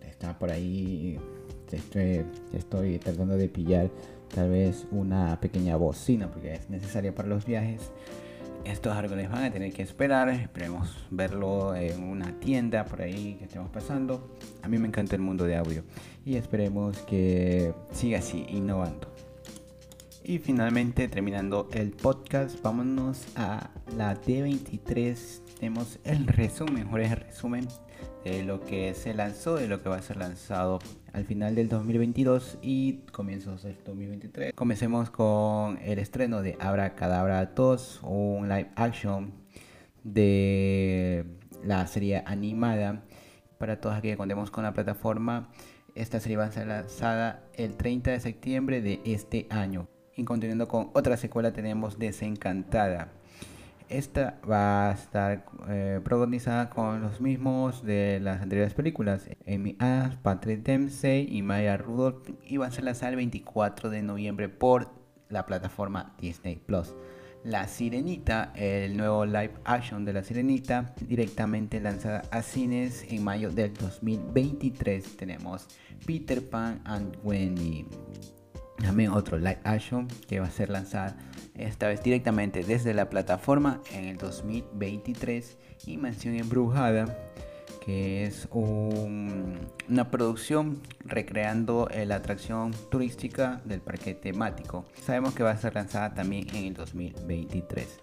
Está 0.06 0.38
por 0.38 0.50
ahí 0.50 1.18
estoy, 1.76 2.24
estoy 2.52 2.98
tratando 2.98 3.36
de 3.36 3.48
pillar 3.48 3.90
tal 4.34 4.50
vez 4.50 4.86
una 4.90 5.38
pequeña 5.40 5.76
bocina 5.76 6.30
porque 6.30 6.54
es 6.54 6.70
necesaria 6.70 7.14
para 7.14 7.28
los 7.28 7.44
viajes 7.44 7.90
esto 8.64 8.90
es 8.90 8.96
algo 8.96 9.10
que 9.10 9.22
les 9.22 9.30
van 9.30 9.44
a 9.44 9.50
tener 9.50 9.72
que 9.72 9.82
esperar. 9.82 10.28
Esperemos 10.28 11.06
verlo 11.10 11.74
en 11.74 12.02
una 12.02 12.38
tienda 12.38 12.84
por 12.84 13.02
ahí 13.02 13.34
que 13.34 13.44
estemos 13.44 13.70
pasando. 13.70 14.30
A 14.62 14.68
mí 14.68 14.78
me 14.78 14.88
encanta 14.88 15.16
el 15.16 15.22
mundo 15.22 15.44
de 15.44 15.56
audio 15.56 15.82
y 16.24 16.36
esperemos 16.36 16.98
que 16.98 17.74
siga 17.92 18.18
así, 18.18 18.46
innovando. 18.48 19.12
Y 20.24 20.38
finalmente, 20.38 21.08
terminando 21.08 21.68
el 21.72 21.90
podcast, 21.90 22.62
vámonos 22.62 23.26
a 23.34 23.70
la 23.96 24.14
D23. 24.20 25.40
Tenemos 25.58 25.98
el 26.04 26.26
resumen, 26.28 26.84
mejor 26.84 27.00
es 27.00 27.10
el 27.10 27.18
resumen 27.18 27.68
de 28.24 28.44
lo 28.44 28.60
que 28.60 28.94
se 28.94 29.14
lanzó, 29.14 29.56
de 29.56 29.66
lo 29.66 29.82
que 29.82 29.88
va 29.88 29.96
a 29.96 30.02
ser 30.02 30.16
lanzado 30.18 30.78
al 31.12 31.24
final 31.24 31.54
del 31.54 31.68
2022 31.68 32.58
y 32.62 32.94
comienzos 33.12 33.62
del 33.62 33.76
2023. 33.84 34.54
Comencemos 34.54 35.10
con 35.10 35.78
el 35.82 35.98
estreno 35.98 36.42
de 36.42 36.56
Abra 36.58 36.94
Cadabra 36.94 37.44
2, 37.46 38.00
un 38.04 38.48
live 38.48 38.70
action 38.76 39.32
de 40.04 41.24
la 41.62 41.86
serie 41.86 42.22
animada. 42.26 43.04
Para 43.58 43.80
todos 43.80 43.96
aquellos 43.96 44.14
que 44.14 44.18
contemos 44.18 44.50
con 44.50 44.64
la 44.64 44.72
plataforma, 44.72 45.50
esta 45.94 46.18
serie 46.18 46.38
va 46.38 46.44
a 46.44 46.52
ser 46.52 46.66
lanzada 46.66 47.44
el 47.54 47.76
30 47.76 48.10
de 48.10 48.20
septiembre 48.20 48.80
de 48.80 49.00
este 49.04 49.46
año. 49.50 49.88
Y 50.16 50.24
continuando 50.24 50.66
con 50.66 50.90
otra 50.94 51.16
secuela 51.16 51.52
tenemos 51.52 51.98
Desencantada. 51.98 53.12
Esta 53.92 54.40
va 54.50 54.88
a 54.88 54.92
estar 54.94 55.44
eh, 55.68 56.00
protagonizada 56.02 56.70
con 56.70 57.02
los 57.02 57.20
mismos 57.20 57.84
de 57.84 58.20
las 58.20 58.40
anteriores 58.40 58.72
películas. 58.72 59.28
Amy 59.46 59.76
Adams, 59.78 60.16
Patrick 60.16 60.62
Dempsey 60.62 61.28
y 61.30 61.42
Maya 61.42 61.76
Rudolph. 61.76 62.26
Y 62.42 62.56
va 62.56 62.68
a 62.68 62.70
ser 62.70 62.84
lanzada 62.84 63.10
el 63.10 63.16
24 63.16 63.90
de 63.90 64.00
noviembre 64.00 64.48
por 64.48 64.88
la 65.28 65.44
plataforma 65.44 66.14
Disney 66.18 66.56
Plus. 66.56 66.94
La 67.44 67.68
Sirenita, 67.68 68.54
el 68.56 68.96
nuevo 68.96 69.26
live 69.26 69.52
action 69.64 70.06
de 70.06 70.14
La 70.14 70.24
Sirenita, 70.24 70.94
directamente 71.06 71.78
lanzada 71.78 72.22
a 72.30 72.40
cines 72.40 73.04
en 73.10 73.22
mayo 73.22 73.50
del 73.50 73.74
2023. 73.74 75.18
Tenemos 75.18 75.68
Peter 76.06 76.48
Pan 76.48 76.80
and 76.86 77.18
Wendy. 77.22 77.84
También 78.78 79.12
otro 79.12 79.38
live 79.38 79.60
action 79.64 80.08
que 80.28 80.40
va 80.40 80.46
a 80.46 80.50
ser 80.50 80.70
lanzado 80.70 81.14
esta 81.54 81.88
vez 81.88 82.02
directamente 82.02 82.64
desde 82.64 82.94
la 82.94 83.10
plataforma 83.10 83.80
en 83.92 84.06
el 84.06 84.16
2023 84.16 85.58
y 85.86 85.96
Mansión 85.98 86.34
Embrujada 86.34 87.16
que 87.84 88.24
es 88.24 88.48
una 88.52 90.10
producción 90.10 90.80
recreando 91.00 91.88
la 92.06 92.16
atracción 92.16 92.72
turística 92.90 93.60
del 93.64 93.80
parque 93.80 94.14
temático. 94.14 94.84
Sabemos 95.04 95.34
que 95.34 95.42
va 95.42 95.50
a 95.50 95.56
ser 95.56 95.74
lanzada 95.74 96.14
también 96.14 96.46
en 96.54 96.66
el 96.66 96.74
2023. 96.74 98.00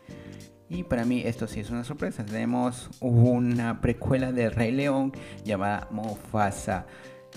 Y 0.70 0.84
para 0.84 1.06
mí 1.06 1.22
esto 1.26 1.48
sí 1.48 1.62
es 1.62 1.70
una 1.70 1.84
sorpresa. 1.86 2.26
Tenemos 2.26 2.90
una 3.00 3.80
precuela 3.80 4.32
de 4.34 4.50
Rey 4.50 4.72
León 4.72 5.14
llamada 5.46 5.88
Mufasa. 5.92 6.86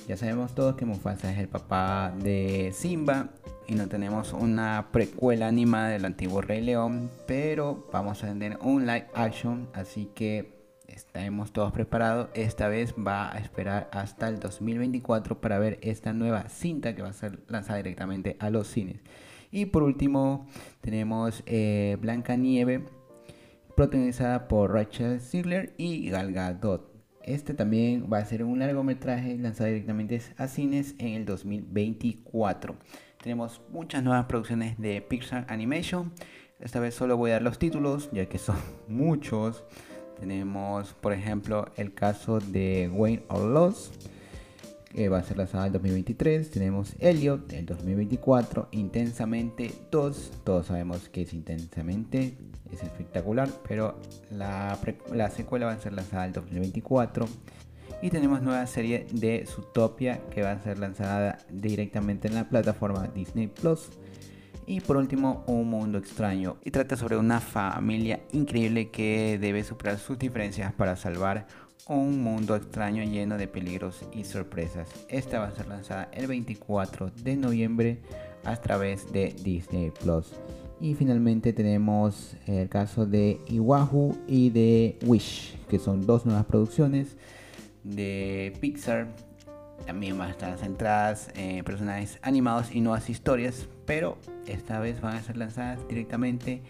Ya 0.09 0.17
sabemos 0.17 0.55
todos 0.55 0.75
que 0.75 0.85
Mufasa 0.85 1.33
es 1.33 1.39
el 1.39 1.49
papá 1.49 2.13
de 2.23 2.73
Simba 2.75 3.29
y 3.69 3.75
no 3.75 3.89
tenemos 3.89 4.33
una 4.33 4.89
precuela 4.91 5.47
animada 5.47 5.91
del 5.91 6.05
antiguo 6.05 6.41
Rey 6.41 6.61
León, 6.61 7.11
pero 7.27 7.89
vamos 7.93 8.23
a 8.25 8.27
tener 8.29 8.59
un 8.63 8.87
live 8.87 9.07
action, 9.15 9.69
así 9.73 10.11
que 10.15 10.63
estamos 10.89 11.53
todos 11.53 11.73
preparados. 11.73 12.29
Esta 12.35 12.69
vez 12.69 12.95
va 12.95 13.33
a 13.33 13.39
esperar 13.39 13.89
hasta 13.93 14.29
el 14.29 14.41
2024 14.41 15.41
para 15.41 15.59
ver 15.59 15.79
esta 15.83 16.13
nueva 16.13 16.49
cinta 16.49 16.95
que 16.95 17.03
va 17.03 17.09
a 17.09 17.15
ser 17.15 17.41
lanzada 17.49 17.79
directamente 17.79 18.37
a 18.41 18.51
los 18.51 18.67
cines. 18.67 19.01
Y 19.51 19.67
por 19.67 19.83
último 19.83 20.47
tenemos 20.81 21.43
eh, 21.47 21.97
Blanca 22.01 22.37
Nieve, 22.37 22.85
protagonizada 23.77 24.49
por 24.49 24.73
Rachel 24.73 25.21
Ziegler 25.21 25.75
y 25.77 26.11
Gal 26.11 26.33
Gadot. 26.33 26.92
Este 27.25 27.55
también 27.55 28.09
va 28.13 28.19
a 28.19 28.25
ser 28.25 28.43
un 28.43 28.59
largometraje 28.59 29.37
lanzado 29.39 29.69
directamente 29.69 30.21
a 30.37 30.49
cines 30.49 30.95
en 30.99 31.15
el 31.15 31.25
2024. 31.25 32.75
Tenemos 33.23 33.61
muchas 33.71 34.03
nuevas 34.03 34.27
producciones 34.27 34.79
de 34.79 35.01
Pixar 35.01 35.47
Animation. 35.49 36.13
Esta 36.59 36.81
vez 36.81 36.95
solo 36.95 37.17
voy 37.17 37.31
a 37.31 37.35
dar 37.35 37.43
los 37.43 37.59
títulos, 37.59 38.11
ya 38.13 38.27
que 38.27 38.39
son 38.39 38.57
muchos. 38.89 39.65
Tenemos, 40.19 40.95
por 40.95 41.13
ejemplo, 41.13 41.71
el 41.77 41.95
caso 41.95 42.41
de 42.41 42.91
Wayne 42.93 43.25
or 43.29 43.43
Lost, 43.43 44.07
que 44.95 45.09
va 45.09 45.19
a 45.19 45.23
ser 45.23 45.39
lanzado 45.39 45.67
en 45.67 45.73
2023. 45.73 46.51
Tenemos 46.51 46.95
Elliot 46.99 47.53
en 47.53 47.67
2024. 47.67 48.69
Intensamente 48.73 49.73
2. 49.91 50.33
Todos 50.45 50.67
sabemos 50.67 51.09
que 51.09 51.23
es 51.23 51.33
Intensamente. 51.33 52.37
Es 52.71 52.83
espectacular, 52.83 53.51
pero 53.69 53.99
la, 54.31 54.79
la 55.13 55.31
secuela 55.31 55.67
va 55.67 55.73
a 55.73 55.79
ser 55.79 55.93
lanzada 55.93 56.27
en 56.27 56.33
2024. 56.33 57.27
Y 58.01 58.11
tenemos 58.11 58.43
nueva 58.43 58.67
serie 58.67 59.07
de 59.13 59.45
Zootopia 59.47 60.21
que 60.31 60.43
va 60.43 60.53
a 60.53 60.59
ser 60.59 60.79
lanzada 60.79 61.39
directamente 61.51 62.29
en 62.29 62.35
la 62.35 62.49
plataforma 62.49 63.09
Disney 63.15 63.49
Plus. 63.49 63.91
Y 64.67 64.81
por 64.81 64.97
último, 64.97 65.45
Un 65.47 65.69
Mundo 65.69 65.99
Extraño. 65.99 66.57
Y 66.65 66.71
trata 66.71 66.97
sobre 66.97 67.17
una 67.17 67.41
familia 67.41 68.21
increíble 68.33 68.91
que 68.91 69.39
debe 69.41 69.65
superar 69.65 69.99
sus 69.99 70.19
diferencias 70.19 70.73
para 70.73 70.97
salvar 70.97 71.47
un 71.89 72.23
mundo 72.23 72.55
extraño 72.55 73.03
lleno 73.05 73.37
de 73.37 73.49
peligros 73.49 74.05
y 74.13 74.25
sorpresas. 74.25 74.89
Esta 75.09 75.41
va 75.41 75.47
a 75.47 75.53
ser 75.53 75.67
lanzada 75.67 76.09
el 76.13 76.27
24 76.27 77.11
de 77.23 77.37
noviembre 77.37 77.99
a 78.45 78.57
través 78.57 79.13
de 79.13 79.35
Disney 79.43 79.91
Plus. 79.91 80.33
Y 80.81 80.95
finalmente 80.95 81.53
tenemos 81.53 82.37
el 82.47 82.69
caso 82.69 83.07
de 83.07 83.41
Iwahu 83.49 84.17
y 84.27 84.51
de 84.51 84.99
Wish, 85.07 85.57
que 85.69 85.79
son 85.79 86.07
dos 86.07 86.27
nuevas 86.27 86.45
producciones 86.45 87.17
de 87.85 88.53
Pixar. 88.61 89.09
También 89.87 90.17
van 90.17 90.29
a 90.29 90.33
estar 90.33 90.57
centradas 90.59 91.31
en 91.35 91.65
personajes 91.65 92.19
animados 92.23 92.73
y 92.73 92.81
nuevas 92.81 93.11
historias, 93.11 93.67
pero 93.87 94.17
esta 94.47 94.79
vez 94.79 95.01
van 95.01 95.17
a 95.17 95.23
ser 95.23 95.37
lanzadas 95.37 95.81
directamente 95.89 96.63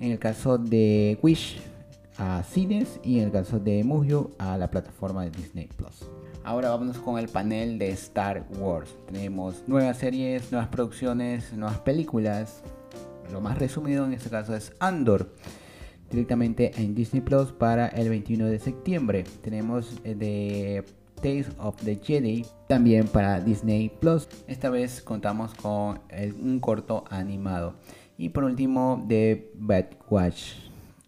en 0.00 0.12
el 0.12 0.18
caso 0.18 0.58
de 0.58 1.18
Wish 1.22 1.60
a 2.18 2.42
cines 2.42 3.00
y 3.02 3.18
en 3.18 3.26
el 3.26 3.32
caso 3.32 3.58
de 3.58 3.82
Mugio 3.84 4.30
a 4.38 4.56
la 4.56 4.70
plataforma 4.70 5.24
de 5.24 5.30
Disney 5.30 5.68
Plus. 5.76 6.08
Ahora 6.44 6.70
vamos 6.70 6.98
con 6.98 7.18
el 7.18 7.28
panel 7.28 7.78
de 7.78 7.90
Star 7.90 8.46
Wars. 8.58 8.94
Tenemos 9.06 9.64
nuevas 9.66 9.98
series, 9.98 10.52
nuevas 10.52 10.68
producciones, 10.68 11.52
nuevas 11.52 11.78
películas. 11.80 12.62
Lo 13.32 13.40
más 13.40 13.58
resumido 13.58 14.06
en 14.06 14.12
este 14.12 14.30
caso 14.30 14.54
es 14.54 14.72
Andor 14.78 15.28
directamente 16.10 16.70
en 16.76 16.94
Disney 16.94 17.20
Plus 17.20 17.52
para 17.52 17.88
el 17.88 18.08
21 18.08 18.46
de 18.46 18.58
septiembre. 18.58 19.24
Tenemos 19.42 20.00
eh, 20.04 20.14
de 20.14 20.84
Tales 21.20 21.48
of 21.58 21.76
the 21.82 21.96
Jedi 21.96 22.46
también 22.68 23.08
para 23.08 23.40
Disney 23.40 23.88
Plus. 23.88 24.28
Esta 24.46 24.70
vez 24.70 25.02
contamos 25.02 25.54
con 25.54 26.00
un 26.40 26.60
corto 26.60 27.04
animado. 27.10 27.74
Y 28.18 28.30
por 28.30 28.44
último, 28.44 29.04
The 29.08 29.50
Bad 29.54 29.86
Watch, 30.08 30.54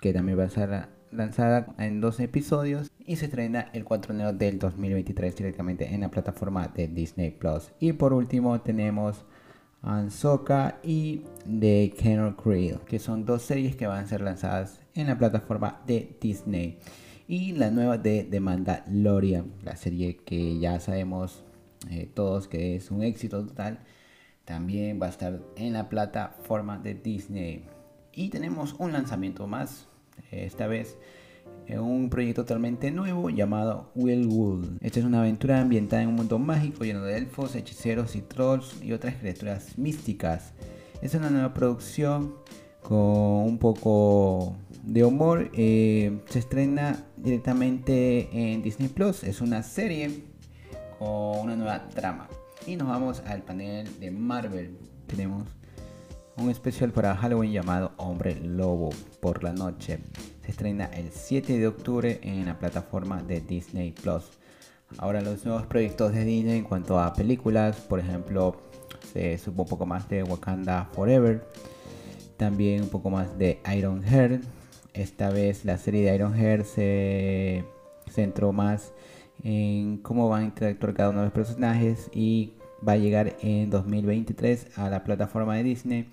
que 0.00 0.12
también 0.12 0.38
va 0.38 0.44
a 0.44 0.50
ser 0.50 0.97
lanzada 1.10 1.74
en 1.78 2.00
dos 2.00 2.20
episodios 2.20 2.90
y 3.04 3.16
se 3.16 3.26
estrena 3.26 3.68
el 3.72 3.84
4 3.84 4.12
de 4.12 4.20
enero 4.20 4.36
del 4.36 4.58
2023 4.58 5.36
directamente 5.36 5.94
en 5.94 6.02
la 6.02 6.10
plataforma 6.10 6.68
de 6.68 6.88
Disney 6.88 7.30
Plus. 7.30 7.72
Y 7.80 7.92
por 7.92 8.12
último, 8.12 8.60
tenemos 8.60 9.24
Ansoka 9.82 10.80
y 10.82 11.22
The 11.44 11.94
Kennel 11.96 12.34
Creed, 12.36 12.78
que 12.86 12.98
son 12.98 13.24
dos 13.24 13.42
series 13.42 13.76
que 13.76 13.86
van 13.86 14.04
a 14.04 14.06
ser 14.06 14.20
lanzadas 14.20 14.80
en 14.94 15.06
la 15.06 15.18
plataforma 15.18 15.80
de 15.86 16.16
Disney. 16.20 16.78
Y 17.26 17.52
la 17.52 17.70
nueva 17.70 17.98
de 17.98 18.24
The 18.24 18.40
Mandalorian, 18.40 19.52
la 19.62 19.76
serie 19.76 20.16
que 20.16 20.58
ya 20.58 20.80
sabemos 20.80 21.44
eh, 21.90 22.10
todos 22.12 22.48
que 22.48 22.76
es 22.76 22.90
un 22.90 23.02
éxito 23.02 23.44
total, 23.46 23.80
también 24.44 24.98
va 25.00 25.06
a 25.06 25.10
estar 25.10 25.40
en 25.56 25.74
la 25.74 25.88
plataforma 25.88 26.78
de 26.78 26.94
Disney. 26.94 27.64
Y 28.12 28.30
tenemos 28.30 28.74
un 28.78 28.92
lanzamiento 28.92 29.46
más, 29.46 29.87
esta 30.30 30.66
vez 30.66 30.96
en 31.66 31.80
un 31.80 32.08
proyecto 32.08 32.42
totalmente 32.42 32.90
nuevo 32.90 33.30
llamado 33.30 33.90
Willwood. 33.94 34.78
Esta 34.80 35.00
es 35.00 35.04
una 35.04 35.20
aventura 35.20 35.60
ambientada 35.60 36.02
en 36.02 36.08
un 36.08 36.14
mundo 36.14 36.38
mágico 36.38 36.84
lleno 36.84 37.02
de 37.02 37.18
elfos, 37.18 37.54
hechiceros 37.54 38.16
y 38.16 38.22
trolls 38.22 38.82
y 38.82 38.92
otras 38.92 39.16
criaturas 39.16 39.76
místicas. 39.76 40.52
Es 41.02 41.14
una 41.14 41.30
nueva 41.30 41.52
producción 41.54 42.34
con 42.82 42.98
un 42.98 43.58
poco 43.58 44.56
de 44.82 45.04
humor. 45.04 45.50
Eh, 45.52 46.18
se 46.30 46.38
estrena 46.38 47.04
directamente 47.16 48.28
en 48.32 48.62
Disney 48.62 48.88
Plus. 48.88 49.22
Es 49.22 49.40
una 49.40 49.62
serie 49.62 50.22
con 50.98 51.40
una 51.40 51.54
nueva 51.54 51.88
trama. 51.88 52.28
Y 52.66 52.76
nos 52.76 52.88
vamos 52.88 53.22
al 53.26 53.42
panel 53.42 53.88
de 54.00 54.10
Marvel. 54.10 54.76
Tenemos 55.06 55.44
un 56.40 56.50
especial 56.50 56.92
para 56.92 57.16
Halloween 57.16 57.52
llamado 57.52 57.92
Hombre 57.96 58.36
Lobo 58.40 58.90
por 59.20 59.42
la 59.42 59.52
noche. 59.52 59.98
Se 60.44 60.50
estrena 60.50 60.86
el 60.86 61.10
7 61.10 61.58
de 61.58 61.66
octubre 61.66 62.20
en 62.22 62.46
la 62.46 62.58
plataforma 62.58 63.22
de 63.22 63.40
Disney 63.40 63.92
Plus. 63.92 64.24
Ahora 64.98 65.20
los 65.20 65.44
nuevos 65.44 65.66
proyectos 65.66 66.12
de 66.12 66.24
Disney 66.24 66.58
en 66.58 66.64
cuanto 66.64 67.00
a 67.00 67.12
películas, 67.12 67.76
por 67.80 67.98
ejemplo, 67.98 68.56
se 69.12 69.36
supo 69.38 69.62
un 69.62 69.68
poco 69.68 69.84
más 69.84 70.08
de 70.08 70.22
Wakanda 70.22 70.88
Forever, 70.92 71.46
también 72.36 72.82
un 72.82 72.88
poco 72.88 73.10
más 73.10 73.36
de 73.36 73.60
Iron 73.76 74.02
Heart, 74.02 74.44
esta 74.94 75.30
vez 75.30 75.64
la 75.64 75.78
serie 75.78 76.08
de 76.08 76.14
Iron 76.14 76.34
Hair 76.34 76.64
se 76.64 77.64
centró 78.10 78.52
más 78.52 78.92
en 79.42 79.98
cómo 79.98 80.28
van 80.28 80.42
a 80.42 80.46
interactuar 80.46 80.94
cada 80.94 81.10
uno 81.10 81.20
de 81.20 81.26
los 81.26 81.34
personajes 81.34 82.10
y 82.12 82.54
va 82.86 82.92
a 82.92 82.96
llegar 82.96 83.36
en 83.40 83.70
2023 83.70 84.78
a 84.78 84.90
la 84.90 85.04
plataforma 85.04 85.56
de 85.56 85.62
Disney. 85.62 86.08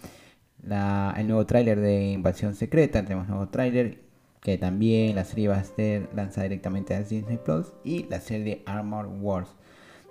el 0.63 1.27
nuevo 1.27 1.45
tráiler 1.45 1.79
de 1.79 2.11
Invasión 2.11 2.55
Secreta, 2.55 3.03
tenemos 3.03 3.27
nuevo 3.27 3.47
tráiler 3.49 3.99
que 4.41 4.57
también 4.57 5.15
la 5.15 5.25
serie 5.25 5.47
va 5.47 5.57
a 5.57 5.63
ser 5.63 6.07
lanzada 6.15 6.43
directamente 6.43 6.93
a 6.93 7.01
Disney 7.01 7.37
Plus 7.43 7.73
y 7.83 8.03
la 8.09 8.21
serie 8.21 8.45
de 8.45 8.63
Armor 8.65 9.07
Wars. 9.07 9.49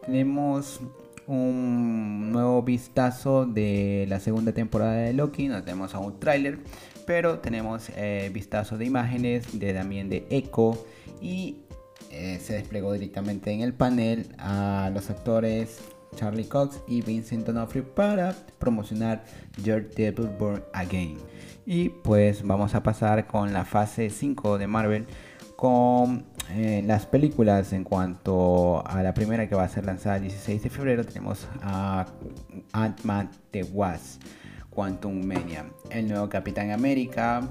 Tenemos 0.05 0.81
un 1.27 2.33
nuevo 2.33 2.63
vistazo 2.63 3.47
de 3.47 4.07
la 4.09 4.21
segunda 4.21 4.53
temporada 4.53 4.95
de 4.95 5.13
Loki, 5.13 5.49
no 5.49 5.63
tenemos 5.63 5.95
aún 5.95 6.19
tráiler, 6.19 6.59
pero 7.07 7.39
tenemos 7.39 7.91
eh, 7.97 8.31
vistazo 8.33 8.77
de 8.77 8.85
imágenes 8.85 9.59
de 9.59 9.73
también 9.73 10.09
de 10.09 10.27
Echo 10.31 10.85
y 11.23 11.59
eh, 12.11 12.39
se 12.43 12.55
desplegó 12.55 12.93
directamente 12.93 13.53
en 13.53 13.61
el 13.61 13.73
panel 13.73 14.27
a 14.39 14.91
los 14.93 15.11
actores 15.11 15.79
Charlie 16.15 16.47
Cox 16.47 16.81
y 16.87 17.03
Vincent 17.03 17.47
D'Onofrio 17.47 17.85
para 17.95 18.35
promocionar 18.59 19.25
Your 19.63 19.89
Devil 19.91 20.29
Born 20.39 20.63
Again. 20.73 21.19
Y 21.67 21.89
pues 21.89 22.43
vamos 22.47 22.75
a 22.75 22.83
pasar 22.83 23.27
con 23.27 23.53
la 23.53 23.65
fase 23.65 24.11
5 24.11 24.59
de 24.59 24.67
Marvel 24.67 25.07
con 25.57 26.27
eh, 26.51 26.83
las 26.85 27.07
películas 27.07 27.73
en 27.73 27.85
cuanto 27.85 28.87
a 28.87 29.03
la 29.03 29.15
primera 29.15 29.49
que 29.49 29.55
va 29.55 29.65
a 29.65 29.69
ser 29.69 29.87
lanzada 29.87 30.17
el 30.17 30.23
16 30.23 30.63
de 30.63 30.71
febrero. 30.71 31.05
Tenemos 31.05 31.49
a 31.63 32.07
Ant-Man 32.73 33.31
The 33.51 33.65
Wasp 33.65 34.23
Quantum 34.71 35.25
Mania. 35.25 35.67
El 35.91 36.09
nuevo 36.09 36.29
Capitán 36.29 36.71
América 36.71 37.49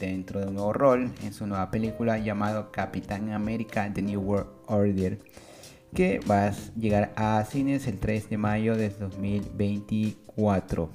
dentro 0.00 0.40
de 0.40 0.46
un 0.46 0.54
nuevo 0.54 0.72
rol 0.72 1.12
en 1.22 1.32
su 1.32 1.46
nueva 1.46 1.70
película 1.70 2.18
llamado 2.18 2.72
Capitán 2.72 3.30
América 3.30 3.90
The 3.92 4.02
New 4.02 4.20
World 4.20 4.48
Order 4.66 5.18
que 5.94 6.20
va 6.28 6.48
a 6.48 6.52
llegar 6.76 7.12
a 7.16 7.44
cines 7.44 7.86
el 7.86 7.98
3 7.98 8.28
de 8.28 8.36
mayo 8.36 8.76
de 8.76 8.90
2024. 8.90 10.90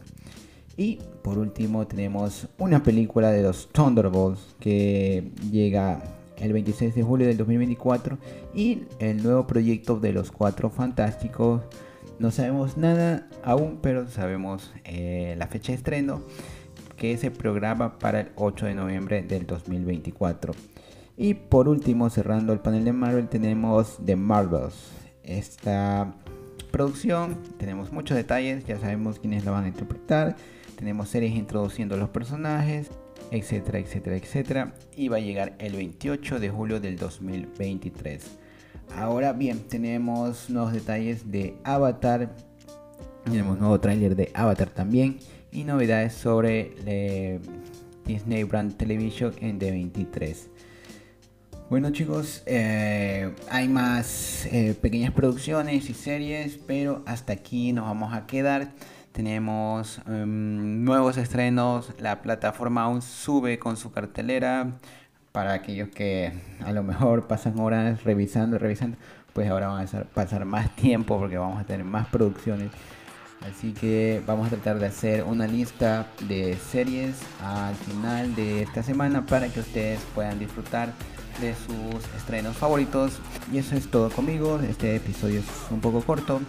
Y 0.77 0.99
por 1.23 1.37
último 1.37 1.87
tenemos 1.87 2.47
una 2.57 2.83
película 2.83 3.31
de 3.31 3.43
los 3.43 3.69
Thunderbolts 3.69 4.55
que 4.59 5.31
llega 5.51 6.01
el 6.37 6.53
26 6.53 6.95
de 6.95 7.03
julio 7.03 7.27
del 7.27 7.37
2024 7.37 8.17
y 8.53 8.83
el 8.99 9.23
nuevo 9.23 9.47
proyecto 9.47 9.99
de 9.99 10.13
los 10.13 10.31
Cuatro 10.31 10.69
Fantásticos. 10.69 11.63
No 12.17 12.31
sabemos 12.31 12.77
nada 12.77 13.27
aún, 13.43 13.79
pero 13.81 14.07
sabemos 14.07 14.71
eh, 14.83 15.35
la 15.37 15.47
fecha 15.47 15.71
de 15.71 15.77
estreno 15.77 16.21
que 16.97 17.17
se 17.17 17.31
programa 17.31 17.97
para 17.97 18.21
el 18.21 18.29
8 18.35 18.65
de 18.65 18.75
noviembre 18.75 19.23
del 19.23 19.47
2024. 19.47 20.53
Y 21.21 21.33
por 21.33 21.67
último, 21.67 22.09
cerrando 22.09 22.53
el 22.53 22.61
panel 22.61 22.85
de 22.85 22.93
Marvel, 22.93 23.27
tenemos 23.27 23.97
The 24.05 24.15
Marvels. 24.15 24.73
Esta 25.21 26.15
producción, 26.71 27.37
tenemos 27.57 27.91
muchos 27.91 28.15
detalles, 28.15 28.65
ya 28.65 28.79
sabemos 28.79 29.19
quiénes 29.19 29.43
lo 29.43 29.51
van 29.51 29.65
a 29.65 29.67
interpretar. 29.67 30.37
Tenemos 30.77 31.09
series 31.09 31.35
introduciendo 31.35 31.97
los 31.97 32.07
personajes, 32.07 32.89
etcétera, 33.31 33.79
etcétera, 33.79 34.15
etcétera. 34.15 34.73
Y 34.95 35.09
va 35.09 35.17
a 35.17 35.19
llegar 35.19 35.55
el 35.59 35.73
28 35.73 36.39
de 36.39 36.49
julio 36.49 36.79
del 36.79 36.97
2023. 36.97 38.37
Ahora 38.95 39.33
bien, 39.33 39.59
tenemos 39.67 40.49
nuevos 40.49 40.71
detalles 40.71 41.29
de 41.29 41.57
Avatar. 41.65 42.33
Tenemos 43.25 43.59
nuevo 43.59 43.77
tráiler 43.81 44.15
de 44.15 44.31
Avatar 44.33 44.69
también 44.69 45.17
y 45.51 45.65
novedades 45.65 46.13
sobre 46.13 46.75
eh, 46.85 47.41
Disney 48.05 48.45
Brand 48.45 48.77
Television 48.77 49.33
en 49.41 49.59
D23. 49.59 50.47
Bueno 51.69 51.91
chicos, 51.91 52.41
eh, 52.47 53.31
hay 53.51 53.67
más 53.67 54.47
eh, 54.47 54.75
pequeñas 54.81 55.13
producciones 55.13 55.87
y 55.91 55.93
series, 55.93 56.57
pero 56.65 57.03
hasta 57.05 57.33
aquí 57.33 57.73
nos 57.73 57.85
vamos 57.85 58.11
a 58.15 58.25
quedar. 58.25 58.69
Tenemos 59.11 60.01
em, 60.07 60.83
nuevos 60.83 61.17
estrenos, 61.17 61.93
la 61.99 62.23
plataforma 62.23 62.83
aún 62.83 63.03
sube 63.03 63.59
con 63.59 63.77
su 63.77 63.91
cartelera. 63.91 64.71
Para 65.31 65.53
aquellos 65.53 65.89
que 65.89 66.33
a 66.65 66.71
lo 66.71 66.81
mejor 66.81 67.27
pasan 67.27 67.59
horas 67.59 68.03
revisando, 68.03 68.57
revisando, 68.57 68.97
pues 69.33 69.47
ahora 69.47 69.67
van 69.67 69.85
a 69.85 70.03
pasar 70.05 70.45
más 70.45 70.75
tiempo 70.75 71.19
porque 71.19 71.37
vamos 71.37 71.61
a 71.61 71.65
tener 71.65 71.85
más 71.85 72.07
producciones 72.07 72.71
Así 73.47 73.71
que 73.71 74.21
vamos 74.27 74.47
a 74.47 74.49
tratar 74.49 74.79
de 74.79 74.87
hacer 74.87 75.23
una 75.23 75.47
lista 75.47 76.07
de 76.27 76.57
series 76.57 77.15
al 77.41 77.73
final 77.75 78.35
de 78.35 78.63
esta 78.63 78.83
semana 78.83 79.25
para 79.25 79.47
que 79.47 79.61
ustedes 79.61 80.01
puedan 80.13 80.39
disfrutar 80.39 80.93
de 81.41 81.55
sus 81.55 82.03
estrenos 82.17 82.55
favoritos. 82.57 83.19
Y 83.51 83.57
eso 83.57 83.75
es 83.75 83.89
todo 83.89 84.09
conmigo. 84.09 84.59
Este 84.67 84.95
episodio 84.95 85.39
es 85.39 85.71
un 85.71 85.81
poco 85.81 86.01
corto 86.01 86.41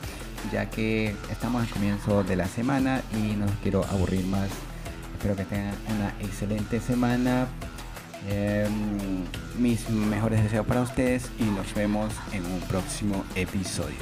ya 0.53 0.67
que 0.71 1.15
estamos 1.31 1.63
al 1.63 1.69
comienzo 1.69 2.25
de 2.25 2.37
la 2.37 2.47
semana 2.47 3.03
y 3.15 3.37
no 3.37 3.47
quiero 3.63 3.85
aburrir 3.85 4.25
más. 4.27 4.49
Espero 5.15 5.37
que 5.37 5.45
tengan 5.45 5.75
una 5.95 6.15
excelente 6.21 6.81
semana. 6.81 7.47
Em, 8.29 9.25
mis 9.59 9.89
mejores 9.89 10.43
deseos 10.43 10.67
para 10.67 10.83
ustedes 10.83 11.31
y 11.39 11.45
nos 11.45 11.73
vemos 11.75 12.13
en 12.33 12.45
un 12.45 12.61
próximo 12.61 13.25
episodio. 13.35 13.97